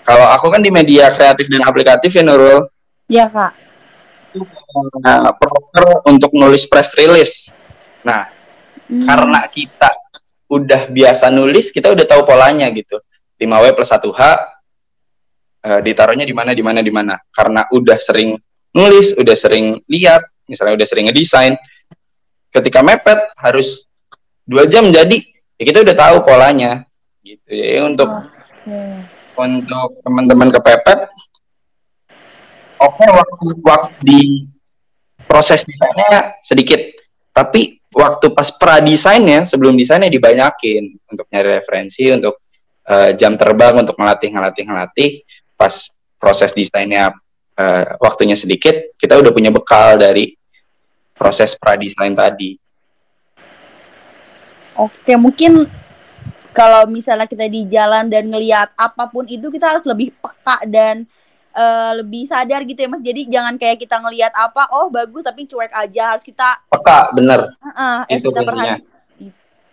kalau 0.06 0.26
aku 0.30 0.50
kan 0.54 0.62
di 0.62 0.70
media 0.70 1.10
kreatif 1.10 1.50
dan 1.50 1.66
aplikatif 1.66 2.14
ya 2.14 2.22
Nurul. 2.22 2.66
Iya, 3.10 3.26
Kak. 3.26 3.52
Nah, 5.02 5.34
untuk 6.06 6.30
nulis 6.36 6.68
press 6.68 6.94
release. 6.94 7.50
Nah, 8.06 8.30
hmm. 8.86 9.02
karena 9.02 9.40
kita 9.50 9.90
udah 10.46 10.90
biasa 10.90 11.32
nulis, 11.34 11.74
kita 11.74 11.90
udah 11.90 12.06
tahu 12.06 12.22
polanya 12.22 12.70
gitu. 12.70 13.02
5W 13.36 13.66
plus 13.76 13.90
1H 13.92 14.06
uh, 14.06 14.30
eh, 15.66 15.80
ditaruhnya 15.82 16.24
di 16.24 16.34
mana 16.34 16.54
di 16.54 16.62
mana 16.62 16.80
di 16.84 16.92
mana. 16.94 17.14
Karena 17.34 17.66
udah 17.74 17.98
sering 17.98 18.38
nulis, 18.70 19.16
udah 19.18 19.36
sering 19.36 19.74
lihat, 19.90 20.22
misalnya 20.46 20.78
udah 20.78 20.86
sering 20.86 21.10
ngedesain, 21.10 21.58
ketika 22.54 22.80
mepet 22.84 23.18
harus 23.40 23.88
dua 24.46 24.64
jam 24.70 24.86
jadi, 24.88 25.18
ya 25.58 25.62
kita 25.66 25.82
udah 25.82 25.96
tahu 25.98 26.16
polanya, 26.22 26.86
gitu 27.26 27.50
ya. 27.50 27.82
Untuk 27.82 28.06
okay. 28.06 29.02
untuk 29.34 30.00
teman-teman 30.06 30.54
kepepet, 30.54 31.10
oke 32.78 32.94
okay, 32.94 33.08
waktu 33.10 33.44
waktu 33.66 33.98
di 34.06 34.20
proses 35.26 35.66
desainnya 35.66 36.38
sedikit, 36.40 36.78
tapi 37.34 37.82
waktu 37.90 38.30
pas 38.30 38.54
pra 38.54 38.78
desainnya 38.78 39.42
sebelum 39.42 39.74
desainnya 39.74 40.06
dibanyakin 40.06 40.94
untuk 41.10 41.26
nyari 41.32 41.58
referensi, 41.58 42.06
untuk 42.14 42.38
uh, 42.86 43.10
jam 43.18 43.34
terbang, 43.34 43.82
untuk 43.82 43.98
ngelatih 43.98 44.30
ngelatih 44.30 44.64
ngelatih, 44.68 45.10
pas 45.58 45.90
proses 46.16 46.54
desainnya 46.54 47.10
uh, 47.58 47.84
waktunya 47.98 48.38
sedikit, 48.38 48.94
kita 48.94 49.18
udah 49.18 49.32
punya 49.34 49.50
bekal 49.50 49.98
dari 49.98 50.36
proses 51.16 51.56
pradesain 51.56 52.12
tadi. 52.12 52.60
Oke, 54.76 55.16
mungkin 55.16 55.64
kalau 56.52 56.88
misalnya 56.88 57.28
kita 57.28 57.48
di 57.48 57.64
jalan 57.68 58.08
dan 58.08 58.28
ngelihat 58.28 58.72
apa 58.76 59.08
pun 59.08 59.24
itu 59.28 59.48
kita 59.48 59.76
harus 59.76 59.84
lebih 59.84 60.12
peka 60.20 60.64
dan 60.68 61.04
uh, 61.56 61.96
lebih 62.00 62.28
sadar 62.28 62.64
gitu 62.64 62.84
ya 62.84 62.88
mas. 62.88 63.00
Jadi 63.04 63.28
jangan 63.28 63.56
kayak 63.56 63.80
kita 63.80 63.96
ngelihat 64.00 64.32
apa, 64.36 64.68
oh 64.76 64.92
bagus 64.92 65.24
tapi 65.24 65.48
cuek 65.48 65.72
aja. 65.72 66.16
Harus 66.16 66.24
kita 66.24 66.60
peka, 66.68 67.12
bener. 67.16 67.56
Uh, 67.60 67.68
uh, 67.72 67.98
itu 68.08 68.28
kita 68.28 68.44
perhatikan. 68.44 68.84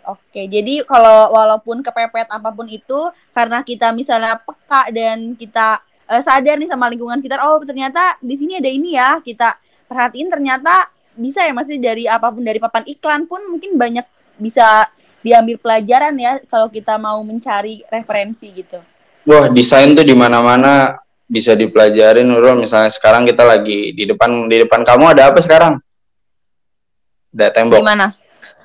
Oke, 0.03 0.51
jadi 0.51 0.83
kalau 0.83 1.31
walaupun 1.31 1.79
kepepet 1.79 2.27
apa 2.27 2.51
pun 2.51 2.67
itu, 2.67 3.07
karena 3.31 3.63
kita 3.63 3.95
misalnya 3.95 4.35
peka 4.35 4.91
dan 4.91 5.31
kita 5.39 5.79
uh, 6.07 6.21
sadar 6.23 6.59
nih 6.59 6.67
sama 6.67 6.91
lingkungan 6.91 7.19
sekitar 7.19 7.39
oh 7.43 7.59
ternyata 7.63 8.19
di 8.19 8.35
sini 8.35 8.59
ada 8.59 8.67
ini 8.67 8.99
ya 8.99 9.23
kita 9.23 9.55
perhatiin 9.87 10.27
ternyata 10.27 10.91
bisa 11.13 11.45
ya 11.45 11.53
masih 11.53 11.77
dari 11.77 12.09
apa 12.09 12.33
pun 12.33 12.41
dari 12.41 12.57
papan 12.57 12.83
iklan 12.89 13.29
pun 13.29 13.39
mungkin 13.47 13.77
banyak 13.77 14.05
bisa 14.37 14.89
diambil 15.23 15.55
pelajaran 15.57 16.13
ya 16.19 16.39
kalau 16.51 16.67
kita 16.67 16.99
mau 16.99 17.21
mencari 17.23 17.81
referensi 17.87 18.51
gitu. 18.51 18.79
Wah 19.23 19.47
desain 19.47 19.95
tuh 19.95 20.03
di 20.03 20.11
mana-mana 20.11 20.99
bisa 21.23 21.55
dipelajarin 21.55 22.27
Nurul 22.27 22.59
misalnya 22.67 22.91
sekarang 22.91 23.23
kita 23.23 23.47
lagi 23.47 23.95
di 23.95 24.03
depan 24.03 24.51
di 24.51 24.67
depan 24.67 24.83
kamu 24.83 25.15
ada 25.15 25.31
apa 25.31 25.39
sekarang? 25.39 25.79
Ada 27.33 27.49
tembok. 27.55 27.79
Di 27.79 27.87
mana? 27.87 28.07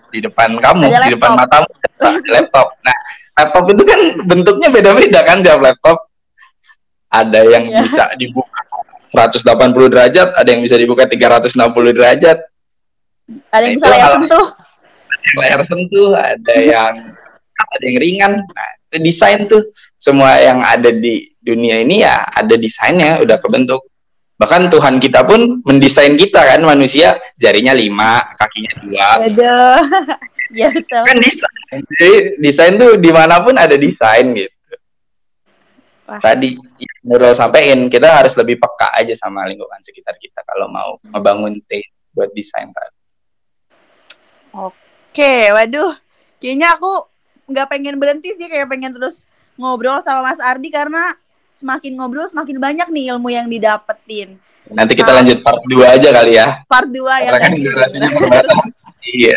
Di 0.08 0.18
depan 0.24 0.50
kamu, 0.56 0.84
di 0.88 1.12
depan 1.14 1.30
matamu 1.36 1.68
ada 2.00 2.30
laptop. 2.32 2.68
Nah, 2.86 2.96
laptop 3.38 3.64
itu 3.70 3.82
kan 3.86 4.00
bentuknya 4.26 4.68
beda-beda 4.72 5.20
kan 5.22 5.38
tiap 5.44 5.62
laptop 5.62 6.08
ada 7.08 7.40
yang 7.40 7.64
yeah. 7.72 7.80
bisa 7.80 8.04
dibuka 8.20 8.60
180 9.08 9.92
derajat, 9.92 10.28
ada 10.36 10.48
yang 10.52 10.60
bisa 10.60 10.76
dibuka 10.76 11.08
360 11.08 11.96
derajat. 11.96 12.38
Ada 13.48 13.64
yang 13.64 13.72
nah, 13.72 13.78
bisa 13.80 13.86
layar 13.88 14.10
sentuh. 14.20 14.46
Layar 15.36 15.60
sentuh, 15.68 16.16
ada 16.16 16.54
yang 16.56 16.92
ada 17.58 17.84
yang 17.84 17.98
ringan. 18.00 18.32
Nah, 18.40 18.70
desain 18.96 19.44
tuh 19.44 19.60
semua 20.00 20.40
yang 20.40 20.64
ada 20.64 20.88
di 20.88 21.28
dunia 21.38 21.80
ini 21.80 22.04
ya 22.04 22.24
ada 22.28 22.54
desainnya 22.56 23.20
udah 23.20 23.36
kebentuk. 23.40 23.84
Bahkan 24.38 24.70
Tuhan 24.70 25.02
kita 25.02 25.26
pun 25.26 25.60
mendesain 25.66 26.14
kita 26.14 26.38
kan 26.38 26.62
manusia 26.62 27.18
jarinya 27.34 27.74
lima, 27.74 28.22
kakinya 28.38 28.72
dua. 28.86 29.08
Aduh. 29.26 29.82
ya 30.60 30.70
betul. 30.70 31.02
Kan 31.02 31.18
desain. 31.18 31.80
Jadi 31.98 32.10
desain 32.38 32.74
tuh 32.78 32.96
di 32.96 33.10
mana 33.10 33.42
pun 33.42 33.58
ada 33.58 33.74
desain 33.74 34.26
gitu. 34.32 34.54
Wah. 36.08 36.22
Tadi 36.24 36.56
Nurul 37.04 37.36
sampaikan 37.36 37.90
kita 37.92 38.08
harus 38.16 38.32
lebih 38.38 38.56
peka 38.56 38.88
aja 38.96 39.12
sama 39.12 39.44
lingkungan 39.44 39.76
sekitar 39.84 40.16
kita 40.16 40.40
kalau 40.46 40.72
mau 40.72 40.96
membangun 41.04 41.60
tim 41.68 41.84
buat 42.16 42.32
desain 42.32 42.72
tadi. 42.72 42.96
Oke, 44.56 44.87
waduh, 45.26 45.96
kayaknya 46.38 46.76
aku 46.78 46.92
nggak 47.48 47.68
pengen 47.72 47.96
berhenti 47.96 48.34
sih, 48.36 48.46
kayak 48.46 48.68
pengen 48.68 48.94
terus 48.94 49.26
ngobrol 49.58 49.98
sama 50.04 50.30
Mas 50.30 50.38
Ardi 50.38 50.70
karena 50.70 51.16
semakin 51.56 51.98
ngobrol 51.98 52.30
semakin 52.30 52.62
banyak 52.62 52.88
nih 52.94 53.10
ilmu 53.16 53.28
yang 53.34 53.50
didapetin. 53.50 54.38
Nanti 54.68 54.92
kita 54.94 55.10
nah, 55.10 55.16
lanjut 55.24 55.38
part 55.40 55.62
2 55.64 55.94
aja 55.96 56.08
kali 56.12 56.32
ya. 56.36 56.46
Part 56.68 56.88
2 56.92 57.02
ya. 57.02 57.30
Karena 57.32 57.40
kan 57.40 57.52
durasinya 57.56 58.08
Iya. 59.08 59.36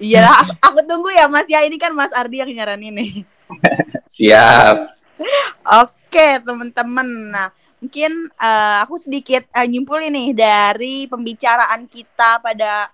Iya, 0.00 0.24
aku, 0.28 0.52
aku 0.60 0.80
tunggu 0.84 1.08
ya 1.12 1.28
Mas 1.28 1.48
ya. 1.48 1.64
Ini 1.64 1.76
kan 1.80 1.92
Mas 1.96 2.12
Ardi 2.12 2.40
yang 2.44 2.52
nyaranin 2.52 2.92
nih. 2.92 3.12
Siap. 4.16 4.76
Oke, 5.84 6.40
teman-teman. 6.40 7.08
Nah, 7.32 7.48
mungkin 7.80 8.28
uh, 8.36 8.84
aku 8.84 9.00
sedikit 9.00 9.48
uh, 9.56 9.64
nyimpul 9.64 10.00
ini 10.00 10.36
dari 10.36 11.08
pembicaraan 11.08 11.88
kita 11.88 12.40
pada 12.44 12.92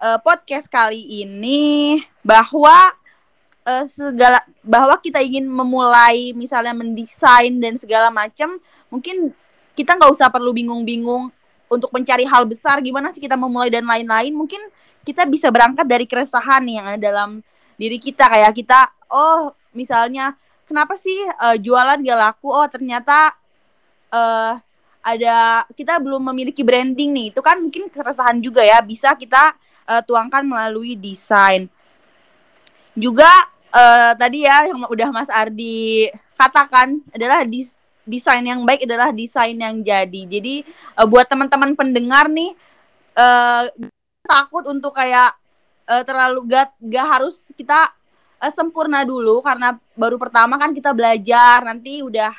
uh, 0.00 0.18
podcast 0.18 0.66
kali 0.66 1.22
ini 1.22 2.00
bahwa 2.24 2.74
uh, 3.68 3.84
segala 3.86 4.40
bahwa 4.64 4.96
kita 4.98 5.20
ingin 5.20 5.46
memulai 5.46 6.32
misalnya 6.32 6.72
mendesain 6.72 7.52
dan 7.60 7.76
segala 7.76 8.08
macam, 8.08 8.56
mungkin 8.88 9.30
kita 9.76 9.94
nggak 9.94 10.10
usah 10.10 10.32
perlu 10.32 10.50
bingung-bingung 10.56 11.30
untuk 11.70 11.94
mencari 11.94 12.26
hal 12.26 12.48
besar 12.48 12.82
gimana 12.82 13.14
sih 13.14 13.22
kita 13.22 13.38
memulai 13.38 13.70
dan 13.70 13.86
lain-lain. 13.86 14.34
Mungkin 14.34 14.58
kita 15.06 15.24
bisa 15.28 15.52
berangkat 15.52 15.86
dari 15.86 16.04
keresahan 16.08 16.64
yang 16.66 16.84
ada 16.90 16.98
dalam 16.98 17.40
diri 17.80 17.96
kita 17.96 18.28
kayak 18.28 18.52
kita 18.52 18.92
oh 19.08 19.56
misalnya 19.72 20.36
kenapa 20.68 20.98
sih 20.98 21.16
uh, 21.40 21.56
jualan 21.56 22.02
gak 22.02 22.18
laku? 22.18 22.50
Oh 22.50 22.66
ternyata 22.66 23.32
uh, 24.12 24.58
ada 25.00 25.64
kita 25.72 25.96
belum 26.02 26.20
memiliki 26.34 26.60
branding 26.60 27.14
nih. 27.14 27.26
Itu 27.32 27.40
kan 27.40 27.56
mungkin 27.62 27.88
keresahan 27.88 28.42
juga 28.44 28.60
ya. 28.60 28.82
Bisa 28.84 29.16
kita 29.16 29.56
uh, 29.88 30.02
tuangkan 30.04 30.44
melalui 30.44 30.98
desain. 30.98 31.70
Juga 32.96 33.30
uh, 33.72 34.12
tadi 34.18 34.44
ya 34.44 34.66
yang 34.68 34.84
udah 34.88 35.08
Mas 35.14 35.30
Ardi 35.30 36.10
katakan 36.34 37.00
adalah 37.12 37.44
desain 38.04 38.42
yang 38.42 38.64
baik 38.64 38.84
adalah 38.88 39.12
desain 39.14 39.54
yang 39.56 39.80
jadi. 39.80 40.22
Jadi 40.26 40.66
uh, 40.98 41.06
buat 41.06 41.28
teman-teman 41.28 41.76
pendengar 41.78 42.26
nih 42.26 42.52
uh, 43.14 43.68
takut 44.26 44.64
untuk 44.68 44.94
kayak 44.96 45.36
uh, 45.86 46.02
terlalu 46.06 46.50
gak, 46.50 46.74
gak 46.80 47.06
harus 47.06 47.42
kita 47.54 47.90
uh, 48.40 48.52
sempurna 48.52 49.04
dulu 49.04 49.42
karena 49.44 49.76
baru 49.94 50.16
pertama 50.16 50.56
kan 50.56 50.72
kita 50.72 50.94
belajar 50.96 51.62
nanti 51.66 52.00
udah 52.00 52.32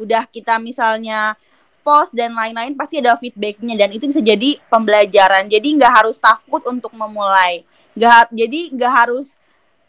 udah 0.00 0.24
kita 0.30 0.56
misalnya 0.62 1.34
post 1.90 2.14
dan 2.14 2.30
lain-lain 2.30 2.78
pasti 2.78 3.02
ada 3.02 3.18
feedbacknya. 3.18 3.74
Dan 3.74 3.90
itu 3.90 4.06
bisa 4.06 4.22
jadi 4.22 4.62
pembelajaran. 4.70 5.50
Jadi 5.50 5.74
nggak 5.74 5.90
harus 5.90 6.22
takut 6.22 6.62
untuk 6.70 6.94
memulai. 6.94 7.66
Nggak 7.98 8.30
jadi 8.30 8.60
nggak 8.70 8.92
harus 8.94 9.34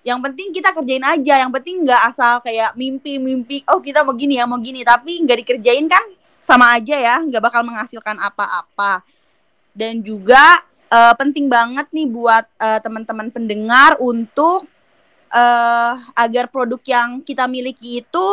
yang 0.01 0.17
penting 0.17 0.49
kita 0.49 0.73
kerjain 0.73 1.05
aja. 1.05 1.45
Yang 1.45 1.51
penting 1.61 1.85
nggak 1.85 2.01
asal 2.09 2.41
kayak 2.41 2.73
mimpi-mimpi 2.73 3.61
oh 3.69 3.77
kita 3.77 4.01
mau 4.01 4.17
gini 4.17 4.41
ya 4.41 4.49
mau 4.49 4.57
gini. 4.57 4.81
Tapi 4.81 5.21
nggak 5.21 5.45
dikerjain 5.45 5.85
kan 5.85 6.01
sama 6.41 6.73
aja 6.73 6.97
ya 6.97 7.15
nggak 7.21 7.43
bakal 7.45 7.61
menghasilkan 7.61 8.17
apa-apa. 8.17 9.05
Dan 9.77 10.01
juga 10.01 10.65
uh, 10.89 11.13
penting 11.13 11.45
banget 11.45 11.85
nih 11.93 12.09
buat 12.09 12.49
uh, 12.57 12.81
teman-teman 12.81 13.29
pendengar 13.29 14.01
untuk 14.01 14.65
uh, 15.29 15.93
agar 16.17 16.49
produk 16.49 16.81
yang 16.81 17.21
kita 17.21 17.45
miliki 17.45 18.01
itu 18.01 18.25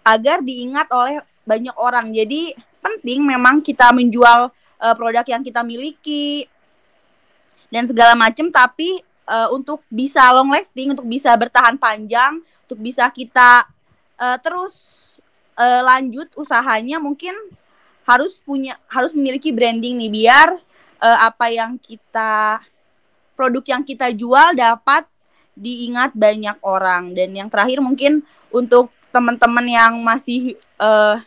agar 0.00 0.40
diingat 0.40 0.88
oleh 0.90 1.20
banyak 1.46 1.76
orang. 1.78 2.10
Jadi 2.10 2.54
penting 2.80 3.22
memang 3.22 3.60
kita 3.60 3.92
menjual 3.92 4.50
uh, 4.80 4.94
produk 4.96 5.24
yang 5.24 5.44
kita 5.44 5.60
miliki 5.60 6.48
dan 7.70 7.86
segala 7.86 8.18
macam 8.18 8.50
tapi 8.50 8.98
uh, 9.30 9.48
untuk 9.54 9.84
bisa 9.86 10.26
long 10.34 10.50
lasting, 10.50 10.90
untuk 10.90 11.06
bisa 11.06 11.30
bertahan 11.38 11.78
panjang, 11.78 12.42
untuk 12.66 12.78
bisa 12.82 13.06
kita 13.14 13.62
uh, 14.18 14.36
terus 14.42 14.74
uh, 15.54 15.82
lanjut 15.86 16.26
usahanya 16.34 16.98
mungkin 16.98 17.32
harus 18.08 18.42
punya 18.42 18.74
harus 18.90 19.14
memiliki 19.14 19.54
branding 19.54 19.94
nih 20.02 20.10
biar 20.10 20.48
uh, 20.98 21.18
apa 21.30 21.46
yang 21.54 21.78
kita 21.78 22.58
produk 23.38 23.64
yang 23.64 23.82
kita 23.86 24.10
jual 24.10 24.52
dapat 24.58 25.06
diingat 25.54 26.12
banyak 26.16 26.58
orang. 26.64 27.14
Dan 27.14 27.36
yang 27.36 27.48
terakhir 27.48 27.78
mungkin 27.80 28.24
untuk 28.50 28.90
teman-teman 29.14 29.66
yang 29.66 29.92
masih 30.02 30.58
uh, 30.80 31.22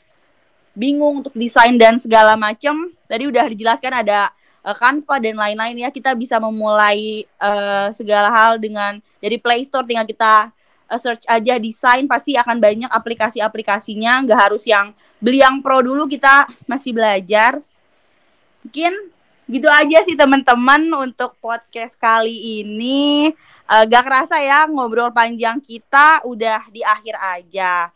bingung 0.74 1.21
untuk 1.21 1.34
desain 1.38 1.78
dan 1.78 1.95
segala 2.01 2.34
macam 2.34 2.89
tadi 3.05 3.30
udah 3.30 3.45
dijelaskan 3.53 3.93
ada 4.03 4.34
uh, 4.65 4.76
Canva 4.76 5.15
dan 5.21 5.36
lain-lain 5.38 5.86
ya. 5.86 5.89
Kita 5.93 6.17
bisa 6.17 6.41
memulai 6.41 7.24
uh, 7.38 7.93
segala 7.93 8.34
hal 8.34 8.57
dengan 8.57 8.97
dari 9.21 9.38
Play 9.38 9.63
Store 9.69 9.86
tinggal 9.86 10.09
kita 10.09 10.49
uh, 10.89 10.99
search 10.99 11.30
aja 11.30 11.61
desain 11.61 12.09
pasti 12.09 12.34
akan 12.34 12.57
banyak 12.57 12.89
aplikasi-aplikasinya. 12.89 14.26
Nggak 14.26 14.39
harus 14.49 14.65
yang 14.65 14.91
beli 15.21 15.45
yang 15.45 15.61
pro 15.61 15.86
dulu 15.86 16.09
kita 16.09 16.49
masih 16.65 16.95
belajar. 16.95 17.61
Mungkin 18.65 19.13
gitu 19.51 19.67
aja 19.67 19.99
sih 20.07 20.15
teman-teman 20.15 20.88
untuk 20.97 21.38
podcast 21.38 21.99
kali 21.99 22.63
ini. 22.63 23.30
Uh, 23.63 23.88
gak 23.88 24.03
kerasa 24.03 24.43
ya 24.43 24.67
ngobrol 24.67 25.07
panjang 25.15 25.55
kita 25.63 26.19
udah 26.28 26.67
di 26.67 26.84
akhir 26.84 27.15
aja 27.15 27.88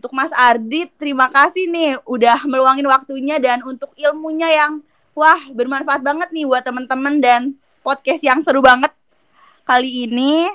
untuk 0.00 0.16
Mas 0.16 0.32
Ardi 0.32 0.88
terima 0.96 1.28
kasih 1.28 1.68
nih 1.68 2.00
udah 2.08 2.48
meluangin 2.48 2.88
waktunya 2.88 3.36
dan 3.36 3.60
untuk 3.60 3.92
ilmunya 4.00 4.48
yang 4.48 4.80
wah 5.12 5.36
bermanfaat 5.52 6.00
banget 6.00 6.32
nih 6.32 6.48
buat 6.48 6.64
teman-teman 6.64 7.20
dan 7.20 7.52
podcast 7.84 8.24
yang 8.24 8.40
seru 8.40 8.64
banget 8.64 8.88
kali 9.68 10.08
ini. 10.08 10.48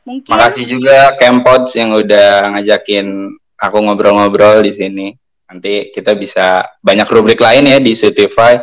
Mungkin 0.00 0.32
Makasih 0.32 0.64
juga 0.64 1.12
Campods 1.20 1.76
yang 1.76 1.92
udah 1.92 2.56
ngajakin 2.56 3.36
aku 3.60 3.76
ngobrol-ngobrol 3.84 4.64
di 4.64 4.72
sini. 4.72 5.12
Nanti 5.44 5.92
kita 5.92 6.16
bisa 6.16 6.64
banyak 6.80 7.04
rubrik 7.12 7.36
lain 7.44 7.68
ya 7.68 7.76
di 7.76 7.92
Spotify. 7.92 8.56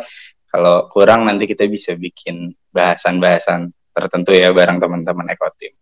Kalau 0.50 0.90
kurang 0.90 1.30
nanti 1.30 1.46
kita 1.46 1.62
bisa 1.70 1.94
bikin 1.94 2.50
bahasan-bahasan 2.74 3.70
tertentu 3.94 4.34
ya 4.34 4.50
bareng 4.50 4.82
teman-teman 4.82 5.30
Ekotim. 5.30 5.78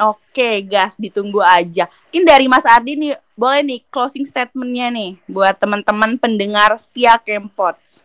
Oke, 0.00 0.64
gas 0.64 0.96
ditunggu 0.96 1.44
aja. 1.44 1.86
Mungkin 2.08 2.24
dari 2.24 2.46
Mas 2.48 2.64
Ardi 2.64 2.96
nih, 2.96 3.12
boleh 3.36 3.60
nih 3.64 3.80
closing 3.88 4.24
statementnya 4.24 4.88
nih 4.92 5.16
buat 5.28 5.56
teman-teman 5.56 6.16
pendengar 6.20 6.72
setia 6.80 7.16
Campods. 7.20 8.04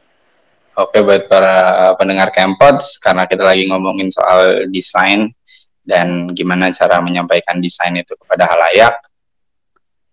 Oke 0.77 1.01
buat 1.01 1.25
para 1.25 1.89
pendengar 1.97 2.29
Campods 2.29 3.01
karena 3.01 3.25
kita 3.25 3.41
lagi 3.41 3.65
ngomongin 3.65 4.13
soal 4.13 4.69
desain 4.69 5.33
dan 5.81 6.29
gimana 6.38 6.69
cara 6.69 7.01
menyampaikan 7.01 7.57
desain 7.57 7.97
itu 7.97 8.13
kepada 8.13 8.45
halayak. 8.45 8.93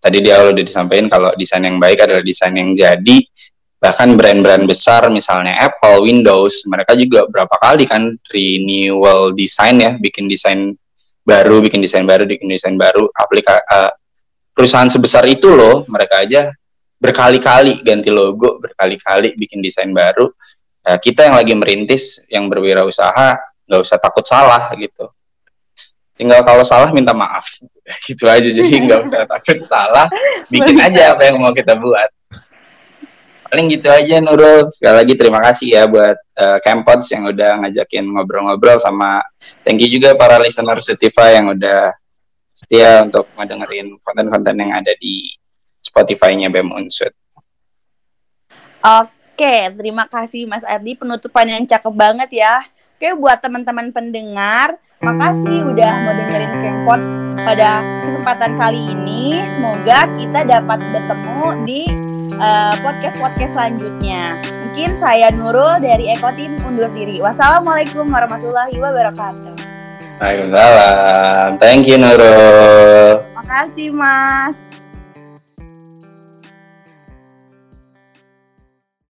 Tadi 0.01 0.25
di 0.25 0.33
awal 0.33 0.57
udah 0.57 0.65
disampaikan 0.65 1.09
kalau 1.13 1.31
desain 1.37 1.61
yang 1.61 1.77
baik 1.77 2.01
adalah 2.05 2.25
desain 2.25 2.57
yang 2.57 2.73
jadi. 2.73 3.19
Bahkan 3.77 4.17
brand-brand 4.17 4.65
besar 4.65 5.13
misalnya 5.13 5.61
Apple, 5.61 6.09
Windows, 6.09 6.65
mereka 6.65 6.97
juga 6.97 7.29
berapa 7.29 7.53
kali 7.61 7.85
kan 7.85 8.17
renewal 8.33 9.37
desain 9.37 9.77
ya, 9.77 9.93
bikin 10.01 10.25
desain 10.25 10.73
baru, 11.25 11.65
bikin 11.65 11.81
desain 11.81 12.05
baru, 12.05 12.29
bikin 12.29 12.47
desain 12.47 12.77
baru. 12.77 13.09
Aplika 13.17 13.59
uh, 13.65 13.91
perusahaan 14.53 14.87
sebesar 14.87 15.25
itu 15.27 15.51
loh, 15.51 15.83
mereka 15.89 16.23
aja 16.23 16.53
berkali-kali 17.01 17.83
ganti 17.83 18.13
logo, 18.13 18.61
berkali-kali 18.61 19.35
bikin 19.35 19.65
desain 19.65 19.91
baru. 19.91 20.31
Ya, 20.85 21.01
kita 21.01 21.27
yang 21.27 21.37
lagi 21.41 21.53
merintis 21.57 22.23
yang 22.29 22.45
berwirausaha 22.47 23.41
nggak 23.65 23.81
usah 23.81 23.97
takut 23.97 24.25
salah 24.25 24.69
gitu. 24.77 25.09
Tinggal 26.15 26.45
kalau 26.47 26.63
salah 26.63 26.93
minta 26.95 27.11
maaf. 27.11 27.49
Gitu 28.07 28.25
aja 28.25 28.49
jadi 28.49 28.81
nggak 28.81 29.01
usah 29.05 29.29
takut 29.29 29.61
salah. 29.69 30.09
Bikin 30.49 30.81
aja 30.81 31.13
apa 31.13 31.29
yang 31.29 31.37
mau 31.37 31.53
kita 31.53 31.77
buat 31.77 32.09
paling 33.55 33.71
gitu 33.71 33.87
aja 33.87 34.19
Nurul 34.19 34.67
sekali 34.75 34.99
lagi 34.99 35.15
terima 35.15 35.39
kasih 35.39 35.79
ya 35.79 35.87
buat 35.87 36.19
uh, 36.19 36.59
Campods 36.59 37.07
yang 37.15 37.31
udah 37.31 37.63
ngajakin 37.63 38.03
ngobrol-ngobrol 38.03 38.83
sama 38.83 39.23
thank 39.63 39.79
you 39.79 39.87
juga 39.87 40.19
para 40.19 40.43
listener 40.43 40.75
Spotify 40.83 41.39
yang 41.39 41.55
udah 41.55 41.95
setia 42.51 43.07
untuk 43.07 43.31
ngedengerin 43.39 43.95
konten-konten 44.03 44.59
yang 44.59 44.75
ada 44.75 44.91
di 44.99 45.31
Spotify-nya 45.87 46.51
BEM 46.51 46.75
Unsud. 46.75 47.15
Oke, 48.83 49.15
Oke, 49.35 49.67
terima 49.75 50.07
kasih 50.07 50.47
Mas 50.47 50.63
Ardi 50.63 50.95
penutupan 50.95 51.43
yang 51.43 51.67
cakep 51.67 51.91
banget 51.91 52.39
ya. 52.39 52.63
Oke, 52.95 53.19
buat 53.19 53.43
teman-teman 53.43 53.91
pendengar, 53.91 54.79
makasih 55.05 55.59
udah 55.69 55.93
mau 56.09 56.15
dengerin 56.17 56.53
Campus 56.65 57.05
pada 57.45 57.85
kesempatan 58.09 58.57
kali 58.57 58.81
ini. 58.97 59.45
Semoga 59.53 60.09
kita 60.17 60.41
dapat 60.49 60.81
bertemu 60.81 61.47
di 61.69 61.83
uh, 62.41 62.75
podcast-podcast 62.81 63.53
selanjutnya. 63.53 64.33
Mungkin 64.65 64.91
saya 64.97 65.29
Nurul 65.37 65.79
dari 65.85 66.11
Eko 66.11 66.33
Team 66.33 66.57
undur 66.65 66.89
diri. 66.91 67.21
Wassalamualaikum 67.21 68.09
warahmatullahi 68.09 68.75
wabarakatuh. 68.81 69.55
Waalaikumsalam. 70.19 71.61
Thank 71.61 71.85
you 71.85 72.01
Nurul. 72.01 73.21
Makasih 73.37 73.93
Mas. 73.93 74.57